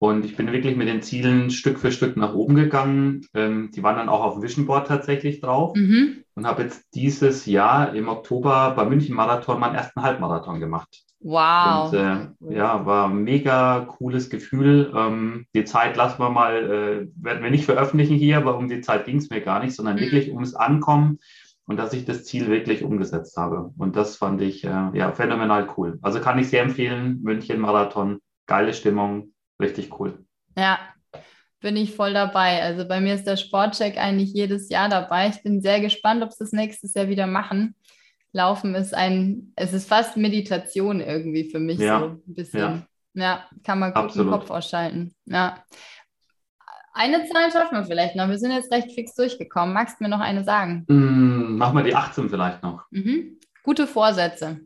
Und 0.02 0.26
ich 0.26 0.36
bin 0.36 0.52
wirklich 0.52 0.76
mit 0.76 0.88
den 0.88 1.04
Zielen 1.04 1.52
Stück 1.52 1.78
für 1.78 1.92
Stück 1.92 2.18
nach 2.18 2.34
oben 2.34 2.56
gegangen. 2.56 3.22
Ähm, 3.36 3.70
die 3.72 3.84
waren 3.84 3.98
dann 3.98 4.10
auch 4.10 4.24
auf 4.24 4.42
Vision 4.42 4.66
Board 4.66 4.88
tatsächlich 4.88 5.42
drauf. 5.42 5.76
Mhm. 5.76 6.24
Und 6.34 6.48
habe 6.48 6.64
jetzt 6.64 6.96
dieses 6.96 7.46
Jahr 7.46 7.94
im 7.94 8.10
Oktober 8.10 8.74
beim 8.76 8.90
München 8.90 9.16
Marathon 9.16 9.60
meinen 9.60 9.76
ersten 9.76 10.02
Halbmarathon 10.02 10.60
gemacht. 10.60 11.04
Wow. 11.20 11.94
Und, 11.94 12.00
äh, 12.00 12.56
ja, 12.58 12.84
war 12.84 13.10
ein 13.10 13.24
mega 13.24 13.82
cooles 13.82 14.32
Gefühl. 14.32 14.92
Ähm, 14.96 15.46
die 15.54 15.66
Zeit 15.66 15.96
lassen 15.96 16.20
wir 16.20 16.32
mal, 16.32 16.56
äh, 16.56 17.08
werden 17.24 17.44
wir 17.44 17.52
nicht 17.52 17.66
veröffentlichen 17.66 18.16
hier, 18.16 18.38
aber 18.38 18.58
um 18.58 18.70
die 18.70 18.82
Zeit 18.82 19.06
ging 19.06 19.18
es 19.18 19.30
mir 19.30 19.42
gar 19.42 19.64
nicht, 19.64 19.76
sondern 19.76 19.98
mhm. 19.98 20.00
wirklich 20.00 20.32
ums 20.32 20.56
Ankommen 20.56 21.20
und 21.68 21.78
dass 21.78 21.94
ich 21.94 22.06
das 22.06 22.24
Ziel 22.24 22.48
wirklich 22.48 22.84
umgesetzt 22.84 23.38
habe. 23.38 23.72
Und 23.78 23.96
das 23.96 24.18
fand 24.18 24.42
ich 24.42 24.64
äh, 24.64 24.90
ja 24.94 25.12
phänomenal 25.12 25.68
cool. 25.78 26.00
Also 26.02 26.20
kann 26.22 26.40
ich 26.40 26.50
sehr 26.50 26.64
empfehlen, 26.64 27.20
München 27.22 27.60
Marathon, 27.60 28.18
geile 28.48 28.74
Stimmung, 28.74 29.31
Richtig 29.62 30.00
cool. 30.00 30.26
Ja, 30.58 30.80
bin 31.62 31.78
ich 31.78 31.96
voll 31.96 32.14
dabei. 32.14 32.62
Also 32.64 32.88
bei 32.88 33.00
mir 33.00 33.14
ist 33.14 33.26
der 33.26 33.38
Sportcheck 33.38 33.98
eigentlich 33.98 34.34
jedes 34.34 34.70
Jahr 34.70 34.90
dabei. 34.90 35.30
Ich 35.30 35.42
bin 35.44 35.62
sehr 35.62 35.80
gespannt, 35.80 36.24
ob 36.24 36.32
sie 36.32 36.44
es 36.44 36.52
nächstes 36.52 36.94
Jahr 36.94 37.08
wieder 37.08 37.28
machen. 37.28 37.76
Laufen 38.34 38.76
ist 38.76 38.94
ein, 38.94 39.54
es 39.56 39.74
ist 39.74 39.88
fast 39.88 40.18
Meditation 40.18 41.02
irgendwie 41.02 41.50
für 41.50 41.60
mich 41.60 41.80
ja. 41.80 42.00
so 42.00 42.06
ein 42.06 42.22
bisschen. 42.26 42.60
Ja, 42.60 43.22
ja 43.22 43.46
kann 43.64 43.80
man 43.80 43.94
gut 43.94 44.04
Absolut. 44.06 44.28
den 44.28 44.40
Kopf 44.40 44.50
ausschalten. 44.50 45.14
Ja. 45.26 45.64
Eine 46.94 47.26
Zahl 47.26 47.52
schaffen 47.52 47.78
wir 47.78 47.86
vielleicht 47.86 48.16
noch. 48.16 48.28
Wir 48.28 48.38
sind 48.38 48.52
jetzt 48.52 48.72
recht 48.72 48.92
fix 48.92 49.16
durchgekommen. 49.16 49.74
Magst 49.74 50.00
du 50.00 50.04
mir 50.04 50.10
noch 50.10 50.20
eine 50.20 50.44
sagen? 50.44 50.86
Mm, 50.88 51.58
machen 51.58 51.78
wir 51.78 51.84
die 51.84 51.96
18 51.96 52.30
vielleicht 52.30 52.64
noch. 52.64 52.86
Mhm. 52.92 53.40
Gute 53.64 53.88
Vorsätze. 53.88 54.62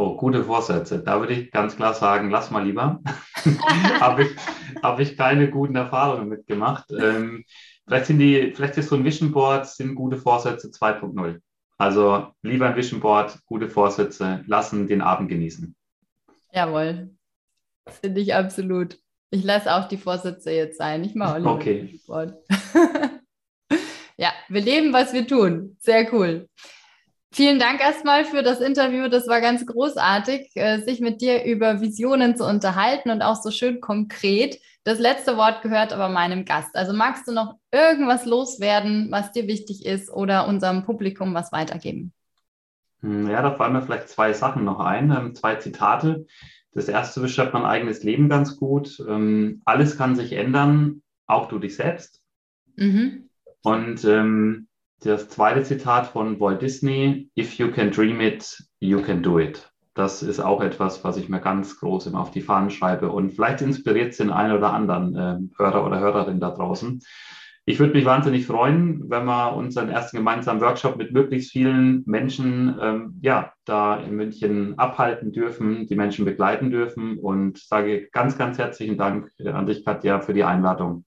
Oh, 0.00 0.16
gute 0.16 0.44
Vorsätze. 0.44 1.00
Da 1.00 1.18
würde 1.18 1.32
ich 1.32 1.50
ganz 1.50 1.74
klar 1.74 1.92
sagen, 1.92 2.30
lass 2.30 2.52
mal 2.52 2.64
lieber. 2.64 3.00
Habe 4.00 4.22
ich, 4.22 4.36
hab 4.80 5.00
ich 5.00 5.16
keine 5.16 5.50
guten 5.50 5.74
Erfahrungen 5.74 6.28
mitgemacht. 6.28 6.92
Ähm, 6.92 7.44
vielleicht, 7.84 8.06
sind 8.06 8.20
die, 8.20 8.52
vielleicht 8.54 8.76
ist 8.76 8.90
so 8.90 8.94
ein 8.94 9.04
Vision 9.04 9.32
Board, 9.32 9.66
sind 9.66 9.96
gute 9.96 10.16
Vorsätze 10.16 10.68
2.0. 10.68 11.40
Also 11.78 12.28
lieber 12.42 12.68
ein 12.68 12.76
Vision 12.76 13.00
Board, 13.00 13.40
gute 13.46 13.68
Vorsätze, 13.68 14.44
lassen 14.46 14.86
den 14.86 15.02
Abend 15.02 15.30
genießen. 15.30 15.74
Jawohl. 16.52 17.10
Finde 17.88 18.20
ich 18.20 18.36
absolut. 18.36 19.00
Ich 19.30 19.42
lasse 19.42 19.74
auch 19.74 19.88
die 19.88 19.96
Vorsätze 19.96 20.52
jetzt 20.52 20.78
sein. 20.78 21.02
Ich 21.02 21.16
mache 21.16 21.44
auch 21.44 21.56
okay. 21.56 21.82
Vision 21.82 22.00
Board. 22.06 22.34
ja, 24.16 24.30
wir 24.48 24.60
leben, 24.60 24.92
was 24.92 25.12
wir 25.12 25.26
tun. 25.26 25.76
Sehr 25.80 26.12
cool. 26.14 26.48
Vielen 27.30 27.58
Dank 27.58 27.80
erstmal 27.80 28.24
für 28.24 28.42
das 28.42 28.60
Interview. 28.60 29.08
Das 29.08 29.28
war 29.28 29.40
ganz 29.40 29.66
großartig, 29.66 30.50
äh, 30.54 30.80
sich 30.80 31.00
mit 31.00 31.20
dir 31.20 31.44
über 31.44 31.80
Visionen 31.80 32.36
zu 32.36 32.46
unterhalten 32.46 33.10
und 33.10 33.22
auch 33.22 33.36
so 33.36 33.50
schön 33.50 33.80
konkret. 33.80 34.58
Das 34.84 34.98
letzte 34.98 35.36
Wort 35.36 35.60
gehört 35.60 35.92
aber 35.92 36.08
meinem 36.08 36.46
Gast. 36.46 36.74
Also 36.74 36.94
magst 36.94 37.28
du 37.28 37.32
noch 37.32 37.56
irgendwas 37.70 38.24
loswerden, 38.24 39.08
was 39.10 39.32
dir 39.32 39.46
wichtig 39.46 39.84
ist 39.84 40.10
oder 40.10 40.48
unserem 40.48 40.84
Publikum 40.84 41.34
was 41.34 41.52
weitergeben? 41.52 42.14
Hm, 43.00 43.28
ja, 43.28 43.42
da 43.42 43.54
fallen 43.54 43.74
mir 43.74 43.82
vielleicht 43.82 44.08
zwei 44.08 44.32
Sachen 44.32 44.64
noch 44.64 44.80
ein, 44.80 45.10
ähm, 45.10 45.34
zwei 45.34 45.56
Zitate. 45.56 46.26
Das 46.72 46.88
erste 46.88 47.20
beschreibt 47.20 47.52
mein 47.52 47.66
eigenes 47.66 48.02
Leben 48.02 48.30
ganz 48.30 48.56
gut. 48.56 49.04
Ähm, 49.06 49.60
alles 49.66 49.98
kann 49.98 50.16
sich 50.16 50.32
ändern, 50.32 51.02
auch 51.26 51.48
du 51.48 51.58
dich 51.58 51.76
selbst. 51.76 52.22
Mhm. 52.76 53.28
Und 53.62 54.04
ähm, 54.04 54.68
das 55.00 55.28
zweite 55.28 55.62
Zitat 55.62 56.08
von 56.08 56.40
Walt 56.40 56.62
Disney, 56.62 57.30
If 57.38 57.54
you 57.58 57.70
can 57.70 57.90
dream 57.90 58.20
it, 58.20 58.62
you 58.80 59.00
can 59.00 59.22
do 59.22 59.38
it. 59.38 59.70
Das 59.94 60.22
ist 60.22 60.40
auch 60.40 60.60
etwas, 60.60 61.02
was 61.02 61.16
ich 61.16 61.28
mir 61.28 61.40
ganz 61.40 61.78
groß 61.80 62.06
immer 62.06 62.20
auf 62.20 62.30
die 62.30 62.40
Fahnen 62.40 62.70
schreibe 62.70 63.10
und 63.10 63.30
vielleicht 63.30 63.62
inspiriert 63.62 64.12
es 64.12 64.18
den 64.18 64.30
einen 64.30 64.56
oder 64.56 64.72
anderen 64.72 65.16
äh, 65.16 65.38
Hörer 65.56 65.84
oder 65.84 65.98
Hörerin 65.98 66.40
da 66.40 66.50
draußen. 66.50 67.00
Ich 67.64 67.78
würde 67.78 67.92
mich 67.92 68.06
wahnsinnig 68.06 68.46
freuen, 68.46 69.10
wenn 69.10 69.26
wir 69.26 69.54
unseren 69.54 69.90
ersten 69.90 70.16
gemeinsamen 70.16 70.62
Workshop 70.62 70.96
mit 70.96 71.12
möglichst 71.12 71.50
vielen 71.50 72.02
Menschen 72.06 72.78
ähm, 72.80 73.18
ja, 73.20 73.52
da 73.66 73.96
in 74.00 74.16
München 74.16 74.78
abhalten 74.78 75.32
dürfen, 75.32 75.86
die 75.86 75.94
Menschen 75.94 76.24
begleiten 76.24 76.70
dürfen 76.70 77.18
und 77.18 77.58
sage 77.58 78.08
ganz, 78.10 78.38
ganz 78.38 78.56
herzlichen 78.56 78.96
Dank 78.96 79.30
an 79.44 79.66
dich, 79.66 79.84
Katja, 79.84 80.20
für 80.20 80.32
die 80.32 80.44
Einladung. 80.44 81.04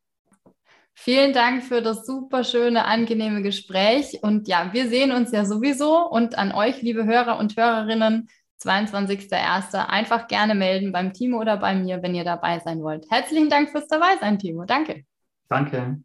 Vielen 1.03 1.33
Dank 1.33 1.63
für 1.63 1.81
das 1.81 2.05
super 2.05 2.43
schöne, 2.43 2.85
angenehme 2.85 3.41
Gespräch. 3.41 4.19
Und 4.21 4.47
ja, 4.47 4.69
wir 4.71 4.87
sehen 4.87 5.11
uns 5.11 5.31
ja 5.31 5.45
sowieso. 5.45 6.07
Und 6.07 6.37
an 6.37 6.51
euch, 6.51 6.83
liebe 6.83 7.05
Hörer 7.05 7.39
und 7.39 7.57
Hörerinnen, 7.57 8.29
22.01. 8.61 9.73
einfach 9.87 10.27
gerne 10.27 10.53
melden 10.53 10.91
beim 10.91 11.11
Timo 11.11 11.39
oder 11.39 11.57
bei 11.57 11.73
mir, 11.73 12.03
wenn 12.03 12.13
ihr 12.13 12.23
dabei 12.23 12.59
sein 12.59 12.83
wollt. 12.83 13.09
Herzlichen 13.09 13.49
Dank 13.49 13.71
fürs 13.71 13.87
Dabeisein, 13.87 14.37
Timo. 14.37 14.65
Danke. 14.65 15.03
Danke. 15.49 16.03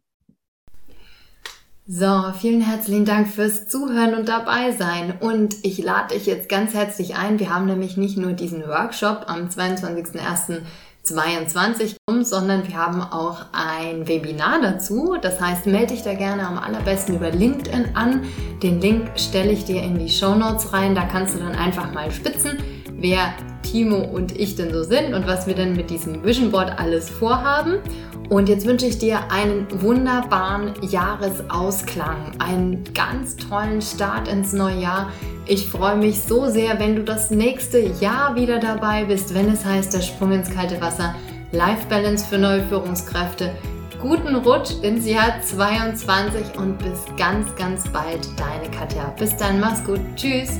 So, 1.85 2.33
vielen 2.35 2.61
herzlichen 2.61 3.05
Dank 3.05 3.27
fürs 3.27 3.67
Zuhören 3.67 4.15
und 4.15 4.27
dabei 4.27 4.71
sein. 4.71 5.19
Und 5.19 5.63
ich 5.63 5.77
lade 5.77 6.15
dich 6.15 6.25
jetzt 6.25 6.49
ganz 6.49 6.73
herzlich 6.73 7.15
ein. 7.15 7.39
Wir 7.39 7.53
haben 7.53 7.67
nämlich 7.67 7.97
nicht 7.97 8.17
nur 8.17 8.33
diesen 8.33 8.67
Workshop 8.67 9.25
am 9.27 9.47
22.01 9.47 10.63
22 11.07 11.97
kommt, 12.05 12.27
sondern 12.27 12.67
wir 12.67 12.75
haben 12.75 13.01
auch 13.01 13.45
ein 13.53 14.07
Webinar 14.07 14.61
dazu. 14.61 15.15
Das 15.21 15.39
heißt, 15.39 15.65
melde 15.65 15.93
dich 15.93 16.03
da 16.03 16.13
gerne 16.13 16.45
am 16.45 16.57
allerbesten 16.57 17.15
über 17.15 17.31
LinkedIn 17.31 17.95
an. 17.95 18.23
Den 18.61 18.81
Link 18.81 19.11
stelle 19.15 19.51
ich 19.51 19.65
dir 19.65 19.81
in 19.81 19.97
die 19.97 20.09
Show 20.09 20.35
Notes 20.35 20.73
rein. 20.73 20.95
Da 20.95 21.05
kannst 21.05 21.35
du 21.35 21.39
dann 21.39 21.55
einfach 21.55 21.93
mal 21.93 22.11
spitzen, 22.11 22.57
wer 22.91 23.33
Timo 23.63 23.97
und 23.97 24.37
ich 24.37 24.55
denn 24.55 24.73
so 24.73 24.83
sind 24.83 25.13
und 25.13 25.27
was 25.27 25.47
wir 25.47 25.55
denn 25.55 25.75
mit 25.75 25.89
diesem 25.89 26.23
Vision 26.23 26.51
Board 26.51 26.77
alles 26.77 27.09
vorhaben. 27.09 27.79
Und 28.29 28.49
jetzt 28.49 28.65
wünsche 28.65 28.85
ich 28.85 28.99
dir 28.99 29.31
einen 29.31 29.67
wunderbaren 29.81 30.73
Jahresausklang, 30.81 32.33
einen 32.39 32.83
ganz 32.93 33.37
tollen 33.37 33.81
Start 33.81 34.27
ins 34.27 34.51
neue 34.51 34.81
Jahr. 34.81 35.11
Ich 35.45 35.67
freue 35.67 35.95
mich 35.95 36.21
so 36.21 36.47
sehr, 36.49 36.77
wenn 36.79 36.97
du 36.97 37.03
das 37.03 37.31
nächste 37.31 37.79
Jahr 37.79 38.35
wieder 38.35 38.59
dabei 38.59 39.05
bist, 39.05 39.33
wenn 39.33 39.49
es 39.49 39.63
heißt, 39.63 39.93
der 39.93 40.01
Sprung 40.01 40.33
ins 40.33 40.49
kalte 40.49 40.81
Wasser, 40.81 41.15
Life 41.53 41.87
Balance 41.87 42.25
für 42.25 42.37
neue 42.37 42.63
Führungskräfte. 42.63 43.51
Guten 44.01 44.35
Rutsch 44.35 44.73
ins 44.81 45.07
Jahr 45.07 45.41
22 45.41 46.57
und 46.57 46.77
bis 46.79 47.05
ganz, 47.17 47.55
ganz 47.55 47.87
bald, 47.89 48.27
deine 48.37 48.69
Katja. 48.69 49.13
Bis 49.17 49.35
dann, 49.37 49.61
mach's 49.61 49.83
gut. 49.85 50.01
Tschüss. 50.15 50.59